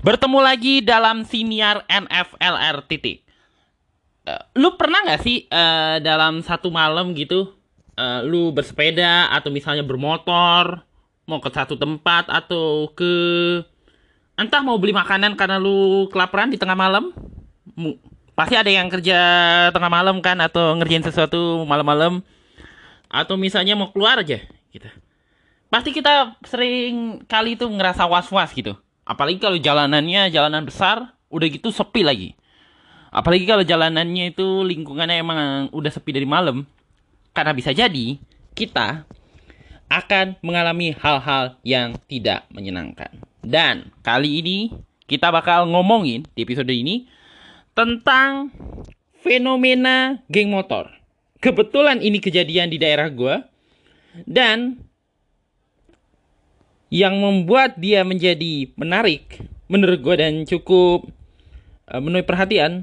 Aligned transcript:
Bertemu 0.00 0.38
lagi 0.40 0.80
dalam 0.80 1.26
siniar 1.28 1.84
NFLR 1.90 2.86
titik. 2.88 3.26
Eh, 4.24 4.42
lu 4.56 4.78
pernah 4.78 5.02
nggak 5.04 5.20
sih 5.20 5.50
eh, 5.50 5.96
dalam 6.00 6.40
satu 6.40 6.72
malam 6.72 7.12
gitu, 7.18 7.52
eh, 7.98 8.20
lu 8.24 8.54
bersepeda 8.54 9.28
atau 9.34 9.52
misalnya 9.52 9.84
bermotor, 9.84 10.86
mau 11.28 11.42
ke 11.42 11.50
satu 11.52 11.76
tempat 11.76 12.30
atau 12.32 12.88
ke 12.96 13.12
entah 14.40 14.62
mau 14.64 14.80
beli 14.80 14.96
makanan 14.96 15.36
karena 15.36 15.60
lu 15.60 16.08
kelaparan 16.08 16.48
di 16.48 16.58
tengah 16.58 16.78
malam? 16.78 17.12
Mu- 17.76 18.00
Pasti 18.32 18.56
ada 18.56 18.72
yang 18.72 18.88
kerja 18.88 19.18
tengah 19.68 19.92
malam 19.92 20.16
kan 20.24 20.40
atau 20.40 20.72
ngerjain 20.80 21.04
sesuatu 21.04 21.60
malam-malam 21.68 22.24
atau 23.12 23.36
misalnya 23.36 23.76
mau 23.76 23.92
keluar 23.92 24.16
aja 24.24 24.40
gitu. 24.72 24.88
Pasti 25.70 25.94
kita 25.94 26.34
sering 26.42 27.22
kali 27.30 27.54
itu 27.54 27.62
ngerasa 27.70 28.04
was-was 28.10 28.50
gitu. 28.50 28.74
Apalagi 29.06 29.38
kalau 29.38 29.54
jalanannya 29.54 30.26
jalanan 30.34 30.66
besar, 30.66 31.14
udah 31.30 31.46
gitu 31.46 31.70
sepi 31.70 32.02
lagi. 32.02 32.34
Apalagi 33.14 33.46
kalau 33.46 33.62
jalanannya 33.62 34.34
itu 34.34 34.66
lingkungannya 34.66 35.22
emang 35.22 35.38
udah 35.70 35.90
sepi 35.90 36.10
dari 36.10 36.26
malam. 36.26 36.66
Karena 37.30 37.54
bisa 37.54 37.70
jadi 37.70 38.18
kita 38.58 39.06
akan 39.90 40.38
mengalami 40.42 40.94
hal-hal 40.94 41.58
yang 41.62 41.98
tidak 42.06 42.46
menyenangkan. 42.50 43.10
Dan 43.42 43.94
kali 44.02 44.42
ini 44.42 44.58
kita 45.06 45.30
bakal 45.34 45.66
ngomongin 45.66 46.26
di 46.34 46.46
episode 46.46 46.70
ini 46.70 47.10
tentang 47.74 48.50
fenomena 49.22 50.18
geng 50.30 50.50
motor. 50.50 50.90
Kebetulan 51.42 52.02
ini 52.02 52.18
kejadian 52.18 52.70
di 52.70 52.78
daerah 52.78 53.10
gua 53.10 53.42
dan 54.26 54.89
yang 56.90 57.22
membuat 57.22 57.78
dia 57.78 58.02
menjadi 58.02 58.74
menarik 58.74 59.38
menurut 59.70 60.02
gue 60.02 60.16
dan 60.18 60.42
cukup 60.42 61.06
uh, 61.86 62.02
menuai 62.02 62.26
perhatian 62.26 62.82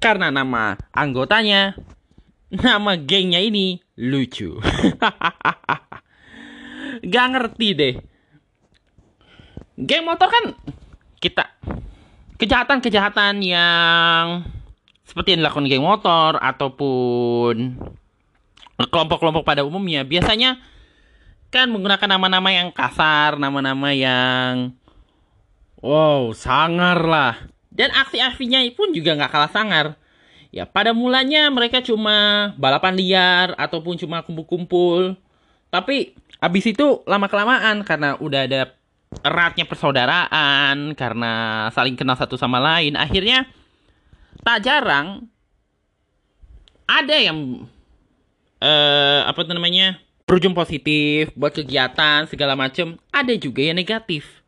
karena 0.00 0.32
nama 0.32 0.80
anggotanya 0.90 1.76
nama 2.50 2.96
gengnya 2.96 3.44
ini 3.44 3.84
lucu. 4.00 4.56
Gak 7.12 7.26
ngerti 7.32 7.68
deh. 7.76 7.94
Geng 9.76 10.04
motor 10.04 10.28
kan 10.28 10.44
kita 11.20 11.48
kejahatan-kejahatan 12.36 13.40
yang 13.40 14.44
seperti 15.04 15.36
yang 15.36 15.44
dilakukan 15.44 15.68
geng 15.68 15.84
motor 15.84 16.40
ataupun 16.40 17.76
kelompok-kelompok 18.80 19.44
pada 19.44 19.62
umumnya 19.62 20.02
biasanya 20.02 20.58
kan 21.52 21.68
menggunakan 21.68 22.08
nama-nama 22.16 22.48
yang 22.48 22.72
kasar, 22.72 23.36
nama-nama 23.36 23.92
yang 23.92 24.72
wow, 25.84 26.32
sangar 26.32 27.04
lah. 27.04 27.36
Dan 27.68 27.92
aksi-aksinya 27.92 28.64
pun 28.72 28.96
juga 28.96 29.12
nggak 29.12 29.32
kalah 29.32 29.52
sangar. 29.52 29.86
Ya, 30.48 30.64
pada 30.64 30.96
mulanya 30.96 31.48
mereka 31.52 31.84
cuma 31.84 32.52
balapan 32.56 32.96
liar 32.96 33.48
ataupun 33.60 34.00
cuma 34.00 34.24
kumpul-kumpul. 34.24 35.16
Tapi 35.68 36.16
habis 36.40 36.64
itu 36.68 37.04
lama-kelamaan 37.04 37.84
karena 37.84 38.16
udah 38.16 38.48
ada 38.48 38.72
eratnya 39.24 39.68
persaudaraan, 39.68 40.96
karena 40.96 41.32
saling 41.72 41.96
kenal 41.96 42.16
satu 42.16 42.40
sama 42.40 42.60
lain, 42.60 42.96
akhirnya 42.96 43.44
tak 44.40 44.64
jarang 44.64 45.28
ada 46.88 47.16
yang 47.16 47.68
eh 48.60 49.20
apa 49.24 49.40
tuh 49.44 49.56
namanya? 49.56 50.00
Berujung 50.26 50.54
positif 50.56 51.30
buat 51.34 51.52
kegiatan 51.52 52.26
segala 52.30 52.54
macam 52.54 52.96
ada 53.10 53.34
juga 53.36 53.62
yang 53.62 53.78
negatif. 53.78 54.42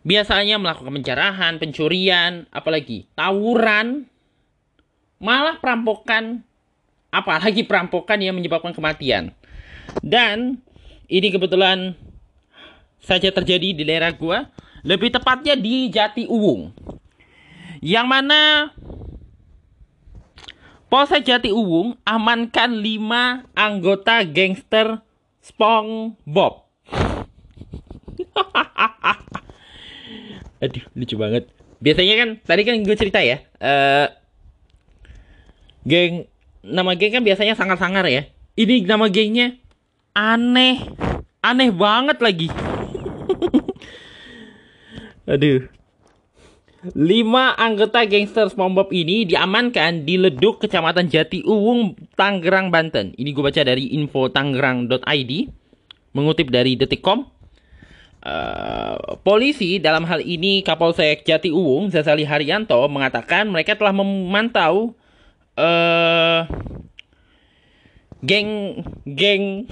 Biasanya 0.00 0.56
melakukan 0.56 0.96
pencerahan 0.96 1.60
pencurian 1.60 2.48
apalagi 2.48 3.04
tawuran 3.12 4.08
malah 5.20 5.60
perampokan 5.60 6.40
apalagi 7.12 7.68
perampokan 7.68 8.16
yang 8.22 8.32
menyebabkan 8.32 8.72
kematian. 8.72 9.36
Dan 10.00 10.62
ini 11.10 11.28
kebetulan 11.28 11.92
saja 13.02 13.28
terjadi 13.28 13.76
di 13.76 13.82
daerah 13.84 14.14
gua 14.14 14.48
lebih 14.86 15.12
tepatnya 15.12 15.56
di 15.56 15.92
Jati 15.92 16.24
Uwung. 16.24 16.72
Yang 17.80 18.06
mana 18.08 18.40
Polsek 20.90 21.22
Jati 21.22 21.54
Uwung 21.54 21.94
amankan 22.02 22.82
5 22.82 23.46
anggota 23.54 24.26
gangster 24.26 24.98
SpongeBob. 25.38 26.66
Aduh, 30.66 30.84
lucu 30.98 31.14
banget. 31.14 31.46
Biasanya 31.78 32.14
kan, 32.18 32.28
tadi 32.42 32.66
kan 32.66 32.74
gue 32.82 32.96
cerita 32.98 33.22
ya, 33.22 33.38
eh 33.62 34.06
geng, 35.86 36.26
nama 36.66 36.92
geng 36.98 37.16
kan 37.16 37.24
biasanya 37.24 37.54
sangar-sangar 37.54 38.04
ya. 38.10 38.26
Ini 38.58 38.84
nama 38.84 39.06
gengnya 39.06 39.56
aneh, 40.12 40.90
aneh 41.40 41.70
banget 41.70 42.18
lagi. 42.18 42.50
Aduh. 45.30 45.70
Lima 46.80 47.52
anggota 47.60 48.08
gangster 48.08 48.48
SpongeBob 48.48 48.88
ini 48.88 49.28
diamankan 49.28 50.08
di 50.08 50.16
Leduk, 50.16 50.64
Kecamatan 50.64 51.12
Jati 51.12 51.44
Uwung, 51.44 51.92
Tangerang, 52.16 52.72
Banten. 52.72 53.12
Ini 53.20 53.36
gue 53.36 53.44
baca 53.44 53.60
dari 53.60 53.92
info 54.00 54.32
tangerang.id, 54.32 55.32
mengutip 56.16 56.48
dari 56.48 56.80
detikcom. 56.80 57.28
Uh, 58.20 58.96
polisi 59.20 59.76
dalam 59.76 60.08
hal 60.08 60.24
ini 60.24 60.64
Kapolsek 60.64 61.28
Jati 61.28 61.52
Uwung, 61.52 61.92
Zazali 61.92 62.24
Haryanto, 62.24 62.80
mengatakan 62.88 63.52
mereka 63.52 63.76
telah 63.76 63.92
memantau 63.92 64.96
uh, 65.60 66.48
geng 68.24 68.80
geng 69.04 69.68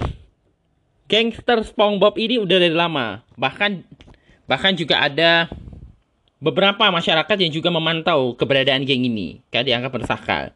gangster 1.09 1.65
SpongeBob 1.65 2.21
ini 2.21 2.37
udah 2.37 2.57
dari 2.61 2.77
lama. 2.77 3.25
Bahkan 3.33 3.81
bahkan 4.45 4.77
juga 4.77 5.01
ada 5.01 5.49
beberapa 6.39 6.87
masyarakat 6.87 7.37
yang 7.39 7.51
juga 7.51 7.69
memantau 7.69 8.33
keberadaan 8.35 8.87
geng 8.87 9.03
ini 9.03 9.43
kan 9.51 9.67
dianggap 9.67 9.91
meresahkan. 9.91 10.55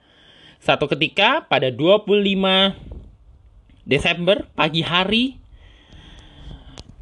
Satu 0.63 0.88
ketika 0.88 1.44
pada 1.44 1.67
25 1.67 2.07
Desember 3.83 4.47
pagi 4.55 4.79
hari 4.79 5.35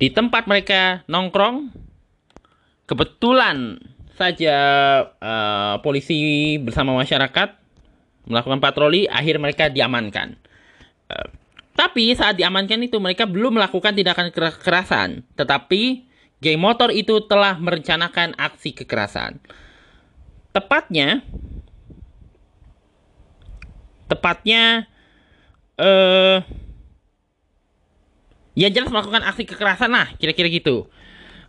di 0.01 0.09
tempat 0.09 0.49
mereka 0.49 1.05
nongkrong 1.05 1.69
kebetulan 2.89 3.77
saja 4.17 4.57
uh, 5.21 5.77
polisi 5.85 6.57
bersama 6.57 6.97
masyarakat 6.97 7.53
melakukan 8.25 8.57
patroli 8.57 9.05
akhir 9.05 9.37
mereka 9.37 9.69
diamankan. 9.69 10.41
Uh, 11.05 11.29
tapi 11.77 12.17
saat 12.17 12.41
diamankan 12.41 12.81
itu 12.81 12.97
mereka 12.97 13.29
belum 13.29 13.61
melakukan 13.61 13.93
tindakan 13.93 14.33
kekerasan, 14.33 15.21
tetapi 15.37 16.10
geng 16.41 16.57
motor 16.57 16.89
itu 16.89 17.21
telah 17.29 17.55
merencanakan 17.61 18.33
aksi 18.35 18.73
kekerasan. 18.73 19.37
Tepatnya, 20.51 21.23
tepatnya, 24.09 24.89
eh, 25.79 26.43
ya 28.57 28.67
jelas 28.67 28.91
melakukan 28.91 29.23
aksi 29.23 29.47
kekerasan 29.47 29.93
lah, 29.93 30.11
kira-kira 30.19 30.51
gitu. 30.51 30.91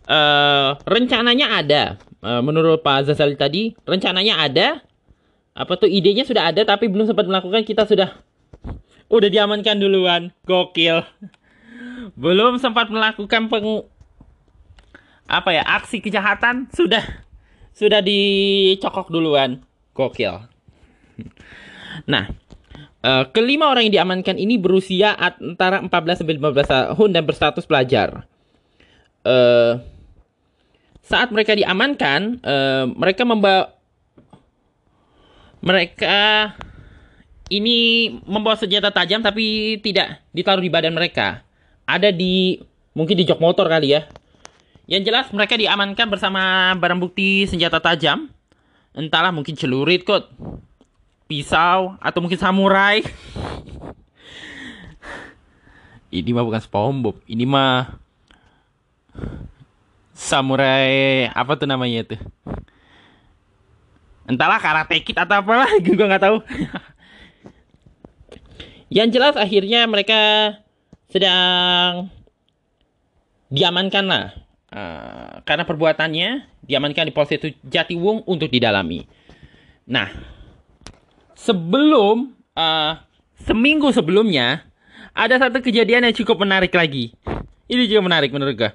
Eh, 0.07 0.69
rencananya 0.87 1.59
ada, 1.59 1.83
eh, 2.23 2.41
menurut 2.45 2.79
Pak 2.85 3.11
Zazali 3.11 3.35
tadi, 3.35 3.75
rencananya 3.83 4.39
ada. 4.39 4.79
Apa 5.53 5.77
tuh 5.77 5.85
idenya 5.85 6.25
sudah 6.25 6.49
ada, 6.49 6.65
tapi 6.65 6.89
belum 6.89 7.05
sempat 7.05 7.29
melakukan. 7.29 7.61
Kita 7.61 7.85
sudah, 7.85 8.09
udah 9.05 9.29
diamankan 9.29 9.77
duluan, 9.77 10.33
gokil. 10.49 11.05
Belum 12.17 12.57
sempat 12.57 12.89
melakukan 12.89 13.53
peng, 13.53 13.85
apa 15.27 15.49
ya 15.55 15.63
aksi 15.63 16.03
kejahatan? 16.03 16.67
Sudah. 16.71 17.03
Sudah 17.73 17.99
dicokok 18.03 19.09
duluan. 19.09 19.63
Gokil. 19.93 20.35
Nah 22.09 22.25
uh, 23.05 23.23
kelima 23.29 23.69
orang 23.69 23.85
yang 23.85 24.01
diamankan 24.01 24.39
ini 24.39 24.57
berusia 24.57 25.13
antara 25.13 25.77
14 25.83 26.23
sampai 26.23 26.41
15 26.41 26.73
tahun 26.73 27.09
dan 27.13 27.23
berstatus 27.27 27.69
pelajar. 27.69 28.25
Uh, 29.21 29.77
saat 31.03 31.29
mereka 31.29 31.53
diamankan 31.53 32.39
uh, 32.41 32.89
mereka 32.95 33.27
membawa 33.27 33.75
mereka 35.63 36.51
ini 37.47 38.09
membawa 38.25 38.57
senjata 38.57 38.89
tajam 38.89 39.21
tapi 39.21 39.77
tidak 39.83 40.23
ditaruh 40.33 40.63
di 40.63 40.71
badan 40.71 40.95
mereka. 40.95 41.43
Ada 41.83 42.09
di 42.09 42.57
mungkin 42.95 43.19
di 43.19 43.27
jok 43.27 43.43
motor 43.43 43.67
kali 43.67 43.95
ya 43.99 44.07
yang 44.89 45.03
jelas 45.03 45.31
mereka 45.31 45.55
diamankan 45.55 46.11
bersama 46.11 46.73
barang 46.75 46.99
bukti 46.99 47.47
senjata 47.47 47.79
tajam. 47.79 48.27
Entahlah 48.93 49.33
mungkin 49.33 49.57
celurit 49.57 50.03
kok. 50.03 50.29
Pisau 51.25 51.97
atau 51.97 52.19
mungkin 52.19 52.37
samurai. 52.37 53.01
Ini 56.13 56.29
mah 56.29 56.45
bukan 56.45 56.61
SpongeBob. 56.61 57.17
Ini 57.25 57.41
mah 57.49 57.97
samurai 60.13 61.27
apa 61.33 61.57
tuh 61.57 61.67
namanya 61.67 62.05
tuh 62.05 62.21
entahlah 64.29 64.61
karate 64.61 65.03
kid 65.03 65.17
atau 65.17 65.41
apa 65.41 65.67
gue 65.83 65.97
nggak 65.97 66.23
tahu 66.23 66.37
yang 68.97 69.09
jelas 69.09 69.35
akhirnya 69.35 69.89
mereka 69.89 70.53
sedang 71.11 72.13
diamankan 73.51 74.05
lah 74.07 74.25
uh, 74.73 75.45
karena 75.45 75.63
perbuatannya 75.63 76.29
diamankan 76.65 77.05
di 77.05 77.13
Polsek 77.13 77.61
Jatiwung 77.61 78.25
untuk 78.25 78.49
didalami. 78.49 79.05
Nah 79.85 80.09
sebelum 81.37 82.33
uh, 82.57 82.97
seminggu 83.45 83.93
sebelumnya 83.93 84.65
ada 85.13 85.37
satu 85.37 85.61
kejadian 85.61 86.09
yang 86.09 86.15
cukup 86.17 86.41
menarik 86.41 86.73
lagi. 86.73 87.13
Ini 87.69 87.87
juga 87.87 88.01
menarik 88.03 88.33
menurut 88.33 88.57
gue 88.57 88.71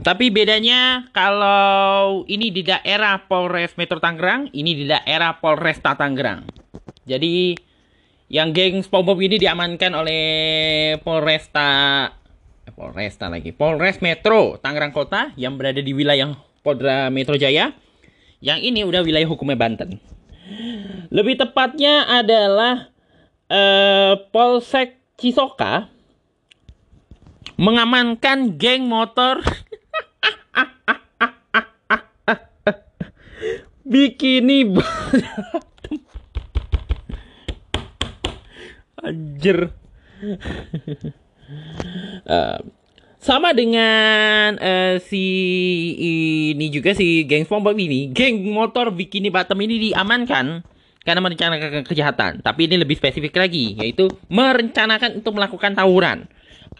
tapi 0.00 0.32
bedanya 0.32 1.12
kalau 1.12 2.24
ini 2.24 2.48
di 2.48 2.64
daerah 2.64 3.20
Polres 3.28 3.76
Metro 3.76 4.00
Tangerang, 4.00 4.48
ini 4.56 4.72
di 4.72 4.84
daerah 4.88 5.36
Polresta 5.36 5.92
Tangerang. 5.92 6.48
Jadi 7.04 7.52
yang 8.32 8.56
geng 8.56 8.80
SpongeBob 8.80 9.20
ini 9.20 9.36
diamankan 9.36 9.92
oleh 9.92 10.24
Polresta 11.04 12.08
eh, 12.70 12.74
Polresta 12.78 13.26
lagi, 13.26 13.50
Polres 13.50 13.98
Metro 13.98 14.54
Tangerang 14.62 14.94
Kota 14.94 15.34
yang 15.34 15.58
berada 15.58 15.82
di 15.82 15.90
wilayah 15.90 16.38
Polda 16.62 17.10
Metro 17.10 17.34
Jaya. 17.34 17.74
Yang 18.40 18.72
ini 18.72 18.86
udah 18.86 19.02
wilayah 19.04 19.28
hukumnya 19.28 19.58
Banten. 19.58 20.00
Lebih 21.10 21.36
tepatnya 21.36 22.08
adalah 22.08 22.88
uh, 23.52 24.16
Polsek 24.32 24.96
Cisoka 25.20 25.92
mengamankan 27.60 28.56
geng 28.56 28.88
motor 28.88 29.44
bikini 33.90 34.64
anjir 39.04 39.68
uh, 42.26 42.58
sama 43.20 43.52
dengan 43.52 44.56
uh, 44.56 44.96
si 45.00 45.24
ini 46.56 46.72
juga 46.72 46.96
si 46.96 47.28
geng 47.28 47.44
SpongeBob 47.44 47.76
ini 47.76 48.08
geng 48.10 48.40
motor 48.48 48.88
bikini 48.94 49.28
bottom 49.28 49.60
ini 49.60 49.92
diamankan 49.92 50.64
karena 51.00 51.20
merencanakan 51.20 51.84
kejahatan 51.84 52.32
tapi 52.40 52.68
ini 52.68 52.80
lebih 52.80 52.96
spesifik 52.96 53.36
lagi 53.36 53.76
yaitu 53.76 54.08
merencanakan 54.28 55.20
untuk 55.20 55.36
melakukan 55.36 55.76
tawuran 55.76 56.28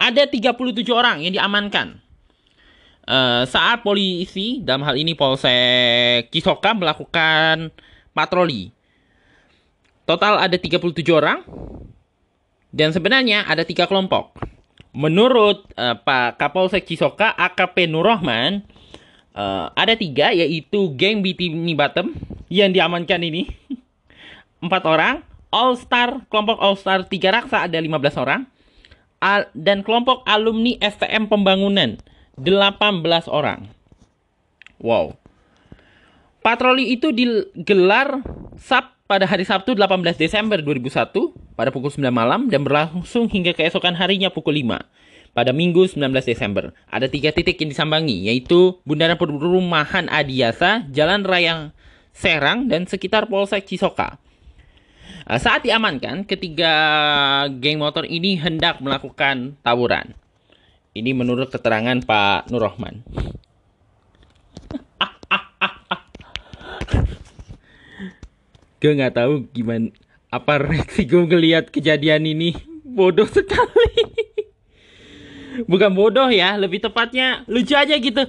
ada 0.00 0.24
37 0.24 0.56
orang 0.96 1.20
yang 1.20 1.36
diamankan. 1.36 2.00
Uh, 3.04 3.44
saat 3.44 3.84
polisi, 3.84 4.64
dalam 4.64 4.86
hal 4.86 4.96
ini 4.96 5.12
Polsek 5.12 6.32
Cisoka 6.32 6.72
melakukan 6.72 7.68
patroli. 8.16 8.72
Total 10.08 10.40
ada 10.40 10.56
37 10.56 10.80
orang. 11.12 11.44
Dan 12.70 12.94
sebenarnya 12.94 13.44
ada 13.44 13.66
tiga 13.66 13.90
kelompok. 13.90 14.30
Menurut 14.90 15.70
uh, 15.78 15.94
Pak 16.02 16.40
Kapolsek 16.40 16.82
Cisoka, 16.86 17.30
AKP 17.38 17.86
Nurrahman, 17.86 18.66
uh, 19.38 19.70
ada 19.78 19.94
tiga, 19.94 20.34
yaitu 20.34 20.90
geng 20.98 21.22
Bikini 21.22 21.78
Bottom 21.78 22.14
yang 22.50 22.74
diamankan 22.74 23.22
ini. 23.22 23.46
Empat 24.64 24.82
orang. 24.86 25.22
All 25.50 25.74
Star, 25.74 26.26
kelompok 26.30 26.58
All 26.62 26.78
Star 26.78 27.02
tiga 27.06 27.34
raksa 27.34 27.66
ada 27.66 27.78
15 27.78 28.22
orang 28.22 28.46
dan 29.52 29.84
kelompok 29.84 30.24
alumni 30.24 30.78
STM 30.80 31.28
Pembangunan 31.28 32.00
18 32.40 33.28
orang. 33.28 33.68
Wow. 34.80 35.20
Patroli 36.40 36.96
itu 36.96 37.12
digelar 37.12 38.24
Sab 38.56 38.96
pada 39.10 39.26
hari 39.26 39.42
Sabtu 39.42 39.74
18 39.74 40.14
Desember 40.14 40.62
2001 40.62 41.10
pada 41.58 41.74
pukul 41.74 41.90
9 41.90 42.14
malam 42.14 42.46
dan 42.46 42.62
berlangsung 42.62 43.26
hingga 43.26 43.50
keesokan 43.58 43.98
harinya 43.98 44.30
pukul 44.30 44.54
5 44.54 44.86
pada 45.34 45.50
Minggu 45.50 45.90
19 45.90 46.14
Desember. 46.22 46.70
Ada 46.86 47.10
tiga 47.10 47.34
titik 47.34 47.58
yang 47.58 47.74
disambangi, 47.74 48.30
yaitu 48.30 48.78
Bundaran 48.86 49.18
Perumahan 49.18 50.06
Adiasa, 50.06 50.86
Jalan 50.94 51.26
Raya 51.26 51.74
Serang, 52.14 52.70
dan 52.70 52.86
sekitar 52.86 53.26
Polsek 53.26 53.66
Cisoka. 53.66 54.22
Eh, 55.26 55.42
saat 55.42 55.66
diamankan, 55.66 56.22
ketiga 56.22 56.70
geng 57.58 57.82
motor 57.82 58.06
ini 58.06 58.38
hendak 58.38 58.78
melakukan 58.78 59.58
tawuran. 59.66 60.14
Ini 60.94 61.18
menurut 61.18 61.50
keterangan 61.50 61.98
Pak 62.02 62.50
Nurrohman. 62.54 63.02
Gue 68.80 68.96
nggak 68.96 69.20
tahu 69.20 69.44
gimana 69.52 69.92
apa 70.32 70.56
reaksi 70.56 71.04
gue 71.04 71.28
ngeliat 71.28 71.68
kejadian 71.68 72.24
ini. 72.24 72.56
Bodoh 72.86 73.28
sekali. 73.28 74.02
Bukan 75.68 75.92
bodoh 75.92 76.32
ya 76.32 76.56
lebih 76.56 76.80
tepatnya 76.80 77.44
lucu 77.44 77.76
aja 77.76 77.92
gitu. 77.98 78.24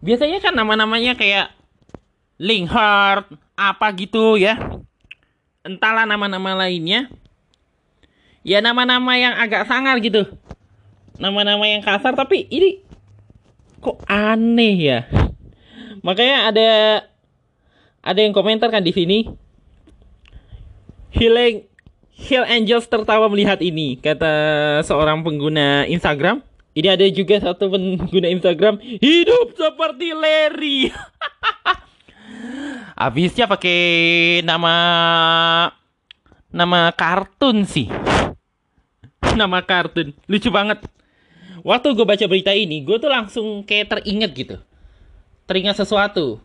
Biasanya 0.00 0.40
kan 0.40 0.56
nama-namanya 0.56 1.18
kayak 1.18 1.52
Linkhart 2.38 3.28
apa 3.58 3.86
gitu 3.98 4.40
ya. 4.40 4.56
Entahlah 5.66 6.08
nama-nama 6.08 6.64
lainnya. 6.64 7.10
Ya 8.46 8.64
nama-nama 8.64 9.18
yang 9.18 9.36
agak 9.36 9.68
sangar 9.68 9.98
gitu. 10.00 10.24
Nama-nama 11.18 11.66
yang 11.66 11.82
kasar 11.82 12.14
tapi 12.14 12.46
ini 12.48 12.80
kok 13.82 14.00
aneh 14.08 14.74
ya. 14.78 15.00
Makanya 16.00 16.54
ada 16.54 16.68
ada 18.06 18.20
yang 18.22 18.32
komentar 18.32 18.70
kan 18.70 18.86
di 18.86 18.94
sini 18.94 19.26
Healing 21.14 21.64
Hill 22.18 22.44
Angels 22.44 22.90
tertawa 22.90 23.30
melihat 23.30 23.62
ini 23.62 23.96
kata 23.98 24.32
seorang 24.82 25.22
pengguna 25.22 25.86
Instagram 25.86 26.42
ini 26.74 26.88
ada 26.90 27.06
juga 27.10 27.38
satu 27.38 27.70
pengguna 27.70 28.28
Instagram 28.28 28.82
hidup 28.82 29.54
seperti 29.54 30.12
Larry 30.14 30.78
Habisnya 32.98 33.46
pakai 33.46 33.78
nama 34.42 34.74
nama 36.50 36.90
kartun 36.90 37.62
sih. 37.62 37.86
Nama 39.22 39.62
kartun. 39.62 40.10
Lucu 40.26 40.50
banget. 40.50 40.82
Waktu 41.62 41.94
gue 41.94 42.02
baca 42.02 42.26
berita 42.26 42.50
ini, 42.50 42.82
gue 42.82 42.98
tuh 42.98 43.06
langsung 43.06 43.62
kayak 43.62 43.94
teringat 43.94 44.30
gitu. 44.34 44.56
Teringat 45.46 45.78
sesuatu. 45.78 46.42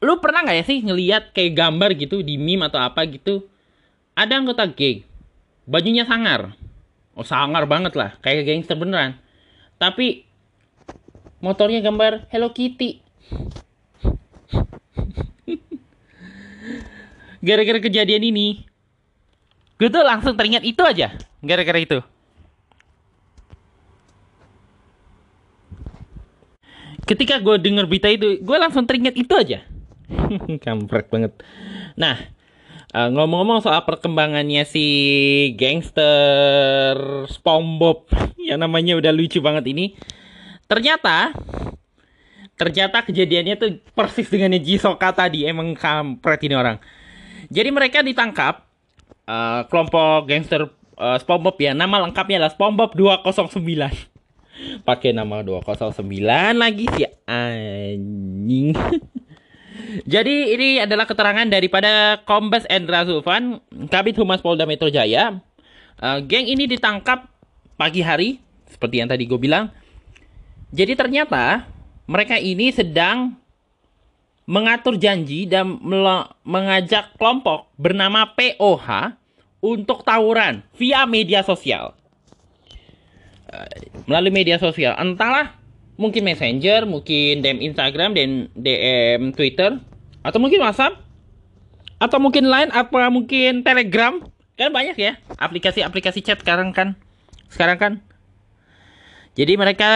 Lu 0.00 0.16
pernah 0.20 0.44
nggak 0.44 0.56
ya 0.56 0.64
sih 0.64 0.78
ngeliat 0.80 1.36
kayak 1.36 1.56
gambar 1.56 1.90
gitu 1.96 2.24
di 2.24 2.40
meme 2.40 2.68
atau 2.68 2.80
apa 2.80 3.04
gitu? 3.04 3.44
Ada 4.16 4.40
anggota 4.40 4.64
geng. 4.68 5.04
Bajunya 5.68 6.08
sangar. 6.08 6.56
Oh 7.12 7.24
sangar 7.24 7.68
banget 7.68 7.92
lah. 7.94 8.16
Kayak 8.24 8.48
gangster 8.48 8.76
beneran. 8.80 9.20
Tapi 9.76 10.24
motornya 11.44 11.84
gambar 11.84 12.28
Hello 12.32 12.52
Kitty. 12.52 13.00
gara-gara 17.40 17.80
kejadian 17.80 18.20
ini 18.20 18.68
gue 19.80 19.88
tuh 19.88 20.04
langsung 20.04 20.36
teringat 20.36 20.60
itu 20.60 20.84
aja 20.84 21.16
gara-gara 21.40 21.80
itu 21.80 21.98
ketika 27.08 27.40
gue 27.40 27.56
denger 27.56 27.88
berita 27.88 28.12
itu 28.12 28.44
gue 28.44 28.56
langsung 28.60 28.84
teringat 28.84 29.16
itu 29.16 29.32
aja 29.32 29.64
kampret 30.64 31.06
banget 31.08 31.32
nah 31.94 32.18
uh, 32.92 33.08
ngomong-ngomong 33.10 33.62
soal 33.62 33.82
perkembangannya 33.86 34.66
si 34.66 34.86
gangster 35.54 36.96
SpongeBob 37.30 38.10
yang 38.48 38.60
namanya 38.60 38.98
udah 38.98 39.12
lucu 39.14 39.38
banget 39.38 39.70
ini 39.70 39.94
ternyata 40.66 41.34
ternyata 42.58 43.02
kejadiannya 43.06 43.54
tuh 43.56 43.70
persis 43.96 44.28
dengan 44.28 44.52
Jisoka 44.60 45.14
tadi 45.16 45.48
emang 45.48 45.72
kampret 45.72 46.44
ini 46.44 46.54
orang 46.54 46.76
jadi 47.50 47.72
mereka 47.74 48.04
ditangkap 48.04 48.68
uh, 49.26 49.66
kelompok 49.66 50.26
gangster 50.26 50.70
uh, 51.00 51.16
SpongeBob 51.16 51.56
ya. 51.56 51.72
Nama 51.72 52.04
lengkapnya 52.04 52.44
adalah 52.44 52.52
SpongeBob 52.52 52.94
209. 52.94 53.64
Pakai 54.88 55.16
nama 55.16 55.40
209 55.40 55.96
lagi 56.54 56.84
si 56.92 57.02
anjing. 57.24 58.76
Jadi 60.06 60.54
ini 60.54 60.68
adalah 60.78 61.08
keterangan 61.08 61.46
daripada 61.48 62.22
Kombes 62.24 62.64
Endra 62.70 63.02
Zulfan, 63.02 63.58
Kabit 63.90 64.16
Humas 64.20 64.44
Polda 64.44 64.64
Metro 64.64 64.86
Jaya. 64.92 65.40
Uh, 66.00 66.18
geng 66.24 66.48
ini 66.48 66.64
ditangkap 66.64 67.28
pagi 67.76 68.00
hari, 68.00 68.40
seperti 68.70 69.02
yang 69.02 69.08
tadi 69.10 69.26
gue 69.26 69.36
bilang. 69.36 69.68
Jadi 70.70 70.94
ternyata 70.94 71.66
mereka 72.06 72.38
ini 72.38 72.70
sedang 72.70 73.34
mengatur 74.50 74.98
janji 74.98 75.46
dan 75.46 75.78
mengajak 76.42 77.14
kelompok 77.14 77.70
bernama 77.78 78.26
POH 78.34 79.14
untuk 79.62 80.02
tawuran 80.02 80.66
via 80.74 81.06
media 81.06 81.46
sosial. 81.46 81.94
melalui 84.06 84.30
media 84.30 84.62
sosial. 84.62 84.94
Entahlah, 84.94 85.59
mungkin 86.00 86.24
Messenger, 86.24 86.88
mungkin 86.88 87.44
DM 87.44 87.60
Instagram, 87.60 88.16
dan 88.16 88.48
DM 88.56 89.36
Twitter, 89.36 89.76
atau 90.24 90.40
mungkin 90.40 90.64
WhatsApp, 90.64 90.96
atau 92.00 92.16
mungkin 92.16 92.48
Line, 92.48 92.72
apa 92.72 93.12
mungkin 93.12 93.60
Telegram. 93.60 94.16
Kan 94.56 94.72
banyak 94.72 94.96
ya 94.96 95.20
aplikasi-aplikasi 95.36 96.24
chat 96.24 96.40
sekarang 96.40 96.72
kan. 96.72 96.96
Sekarang 97.52 97.76
kan. 97.76 97.92
Jadi 99.36 99.56
mereka 99.56 99.90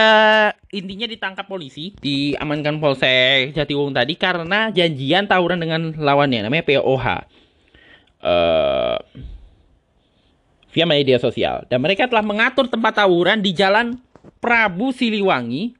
intinya 0.71 1.05
ditangkap 1.05 1.45
polisi, 1.45 1.91
diamankan 1.99 2.79
Polsek 2.79 3.51
Jatiwung 3.53 3.91
tadi 3.91 4.15
karena 4.15 4.71
janjian 4.71 5.27
tawuran 5.27 5.59
dengan 5.59 5.91
lawannya 5.97 6.45
namanya 6.45 6.65
POH. 6.65 7.05
Uh, 8.25 8.97
via 10.73 10.85
media 10.87 11.21
sosial. 11.21 11.63
Dan 11.69 11.79
mereka 11.79 12.09
telah 12.09 12.25
mengatur 12.25 12.65
tempat 12.67 12.99
tawuran 12.99 13.39
di 13.39 13.53
Jalan 13.53 14.01
Prabu 14.41 14.91
Siliwangi, 14.91 15.77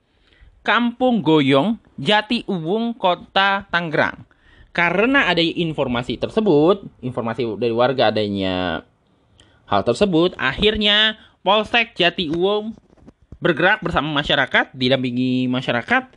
Kampung 0.65 1.21
Goyong, 1.21 1.77
Jati 2.01 2.41
Uwung, 2.49 2.97
Kota 2.97 3.69
Tangerang. 3.69 4.25
Karena 4.73 5.29
ada 5.29 5.39
informasi 5.39 6.19
tersebut, 6.19 6.83
informasi 6.99 7.47
dari 7.55 7.71
warga 7.71 8.11
adanya 8.11 8.83
hal 9.69 9.85
tersebut, 9.85 10.35
akhirnya 10.35 11.15
Polsek 11.45 11.95
Jati 11.95 12.33
Uwung 12.33 12.75
bergerak 13.39 13.85
bersama 13.85 14.09
masyarakat, 14.09 14.73
didampingi 14.73 15.45
masyarakat, 15.47 16.09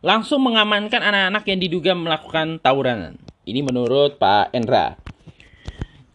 langsung 0.00 0.46
mengamankan 0.46 1.02
anak-anak 1.02 1.44
yang 1.50 1.58
diduga 1.58 1.92
melakukan 1.98 2.62
tawuran. 2.62 3.18
Ini 3.44 3.60
menurut 3.66 4.16
Pak 4.22 4.54
Endra. 4.54 4.94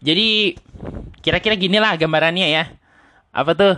Jadi 0.00 0.56
kira-kira 1.20 1.54
gini 1.54 1.76
lah 1.76 1.94
gambarannya 2.00 2.48
ya. 2.48 2.64
Apa 3.30 3.52
tuh? 3.52 3.74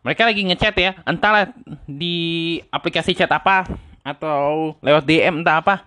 Mereka 0.00 0.22
lagi 0.24 0.42
ngechat 0.46 0.74
ya, 0.78 0.92
entahlah 1.04 1.52
di 1.84 2.58
aplikasi 2.72 3.12
chat 3.12 3.30
apa 3.30 3.68
atau 4.00 4.74
lewat 4.80 5.04
DM 5.04 5.44
entah 5.44 5.60
apa. 5.60 5.86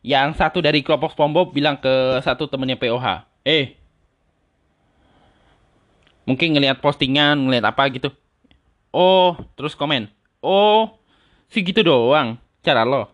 Yang 0.00 0.40
satu 0.40 0.64
dari 0.64 0.80
kelompok 0.80 1.12
SpongeBob 1.12 1.52
bilang 1.52 1.76
ke 1.76 2.20
satu 2.24 2.48
temennya 2.48 2.80
POH, 2.80 3.26
eh, 3.44 3.76
mungkin 6.24 6.56
ngelihat 6.56 6.80
postingan, 6.80 7.36
ngelihat 7.36 7.68
apa 7.68 7.84
gitu. 7.92 8.08
Oh, 8.90 9.36
terus 9.54 9.76
komen, 9.76 10.08
oh, 10.40 10.96
sih 11.52 11.60
gitu 11.60 11.84
doang 11.84 12.40
cara 12.64 12.88
lo. 12.88 13.12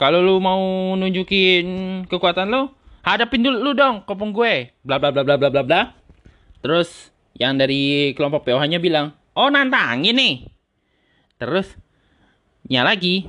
Kalau 0.00 0.24
lu 0.24 0.40
mau 0.40 0.56
nunjukin 0.96 2.08
kekuatan 2.08 2.48
lo, 2.48 2.80
hadapin 3.00 3.40
dulu 3.40 3.58
lu 3.60 3.72
dong 3.72 4.04
kopong 4.04 4.32
gue 4.32 4.76
bla 4.84 5.00
bla 5.00 5.10
bla 5.12 5.24
bla 5.24 5.36
bla 5.40 5.48
bla 5.48 5.62
bla 5.64 5.80
terus 6.60 7.09
yang 7.36 7.56
dari 7.58 8.12
kelompok 8.16 8.46
POH 8.48 8.64
nya 8.66 8.78
bilang 8.82 9.14
oh 9.36 9.48
nantangin 9.48 10.16
nih. 10.16 10.34
Terus 11.40 11.72
nya 12.66 12.84
lagi 12.84 13.26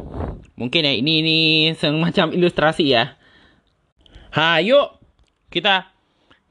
mungkin 0.60 0.86
ya 0.86 0.94
ini 0.94 1.14
ini 1.24 1.38
semacam 1.76 2.34
ilustrasi 2.36 2.86
ya. 2.90 3.16
Hayo 4.32 4.98
kita 5.52 5.92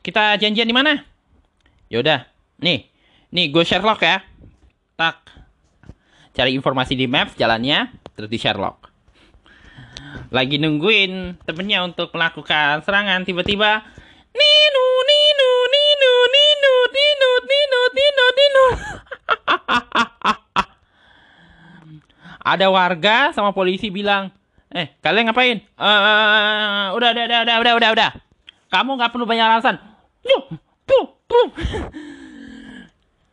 kita 0.04 0.36
janjian 0.36 0.68
di 0.68 0.74
mana? 0.76 1.04
Yaudah 1.90 2.28
nih 2.60 2.88
nih 3.32 3.46
gue 3.50 3.64
Sherlock 3.64 4.02
ya. 4.04 4.22
Tak. 4.94 5.28
Cari 6.36 6.54
informasi 6.54 6.94
di 6.94 7.10
maps 7.10 7.34
jalannya 7.34 7.90
terus 8.14 8.30
di 8.30 8.38
Sherlock 8.38 8.90
lagi 10.30 10.58
nungguin 10.62 11.42
temennya 11.42 11.82
untuk 11.82 12.14
melakukan 12.14 12.82
serangan 12.86 13.26
tiba-tiba 13.26 13.82
Ninu 14.30 14.79
Ada 22.40 22.66
warga 22.72 23.30
sama 23.36 23.52
polisi 23.52 23.92
bilang 23.92 24.32
eh 24.70 24.94
kalian 25.04 25.30
ngapain? 25.30 25.60
Uh, 25.76 26.94
udah 26.96 27.10
udah 27.14 27.24
udah 27.26 27.56
udah 27.60 27.74
udah 27.76 27.90
udah. 27.94 28.10
Kamu 28.70 28.96
nggak 28.96 29.12
perlu 29.12 29.26
banyak 29.26 29.46
alasan. 29.46 29.76
Puh, 30.22 30.58
puh. 31.26 31.48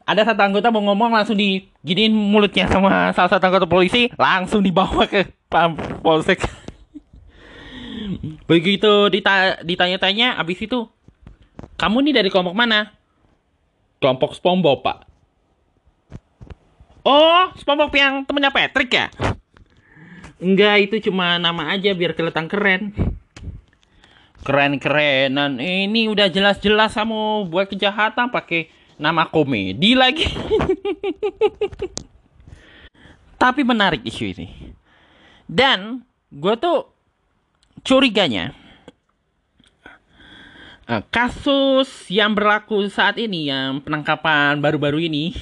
ada 0.07 0.23
satu 0.23 0.39
anggota 0.39 0.71
mau 0.71 0.79
ngomong 0.79 1.11
langsung 1.19 1.35
diginiin 1.35 2.15
mulutnya 2.15 2.63
sama 2.71 3.11
salah 3.11 3.27
satu 3.27 3.43
anggota 3.43 3.67
polisi 3.67 4.07
langsung 4.15 4.63
dibawa 4.63 5.03
ke 5.03 5.27
polsek. 5.99 6.47
Begitu 8.47 9.11
dita 9.11 9.59
ditanya-tanya, 9.67 10.39
abis 10.39 10.63
itu, 10.63 10.87
kamu 11.75 12.07
nih 12.07 12.13
dari 12.23 12.29
kelompok 12.31 12.55
mana? 12.55 12.95
Kelompok 13.97 14.37
SpongeBob, 14.37 14.85
Pak. 14.85 14.97
Oh, 17.01 17.49
SpongeBob 17.57 17.93
yang 17.97 18.21
temennya 18.27 18.53
Patrick 18.53 18.93
ya? 18.93 19.09
Enggak, 20.37 20.85
itu 20.85 21.09
cuma 21.09 21.41
nama 21.41 21.73
aja 21.73 21.89
biar 21.97 22.13
kelihatan 22.13 22.45
keren. 22.45 22.93
Keren-kerenan. 24.45 25.57
Ini 25.57 26.13
udah 26.13 26.29
jelas-jelas 26.29 26.93
kamu 26.93 27.49
buat 27.49 27.73
kejahatan 27.73 28.29
pakai 28.29 28.69
nama 29.01 29.25
komedi 29.25 29.97
lagi. 29.97 30.29
Tapi 33.41 33.61
menarik 33.65 34.05
isu 34.05 34.37
ini. 34.37 34.47
Dan 35.49 36.05
gue 36.29 36.53
tuh 36.59 36.91
curiganya 37.81 38.53
kasus 41.11 42.07
yang 42.07 42.31
berlaku 42.31 42.87
saat 42.87 43.19
ini 43.19 43.51
yang 43.51 43.83
penangkapan 43.83 44.55
baru-baru 44.63 45.11
ini 45.11 45.35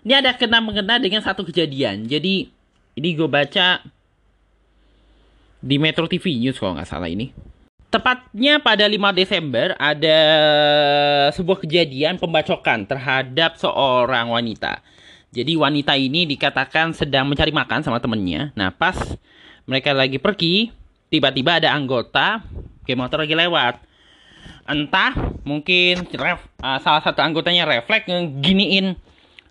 ini 0.00 0.12
ada 0.16 0.32
kena 0.32 0.64
mengena 0.64 0.96
dengan 0.96 1.20
satu 1.20 1.44
kejadian 1.44 2.08
jadi 2.08 2.48
ini 2.96 3.08
gue 3.12 3.28
baca 3.28 3.84
di 5.60 5.76
Metro 5.76 6.08
TV 6.08 6.40
News 6.40 6.56
kalau 6.56 6.80
nggak 6.80 6.88
salah 6.88 7.12
ini 7.12 7.52
Tepatnya 7.92 8.56
pada 8.56 8.88
5 8.88 8.96
Desember 9.12 9.76
ada 9.76 10.18
sebuah 11.36 11.60
kejadian 11.60 12.16
pembacokan 12.16 12.88
terhadap 12.88 13.60
seorang 13.60 14.32
wanita. 14.32 14.80
Jadi 15.28 15.60
wanita 15.60 15.92
ini 16.00 16.24
dikatakan 16.24 16.96
sedang 16.96 17.28
mencari 17.28 17.52
makan 17.52 17.84
sama 17.84 18.00
temennya. 18.00 18.48
Nah 18.56 18.72
pas 18.72 18.96
mereka 19.68 19.92
lagi 19.92 20.16
pergi, 20.16 20.72
tiba-tiba 21.12 21.60
ada 21.60 21.76
anggota 21.76 22.40
geng 22.88 22.96
motor 22.96 23.28
lagi 23.28 23.36
lewat 23.36 23.91
entah 24.66 25.12
mungkin 25.42 26.06
ref, 26.14 26.42
uh, 26.62 26.78
salah 26.78 27.02
satu 27.02 27.18
anggotanya 27.18 27.66
refleks 27.66 28.06
ngeginiin 28.06 28.94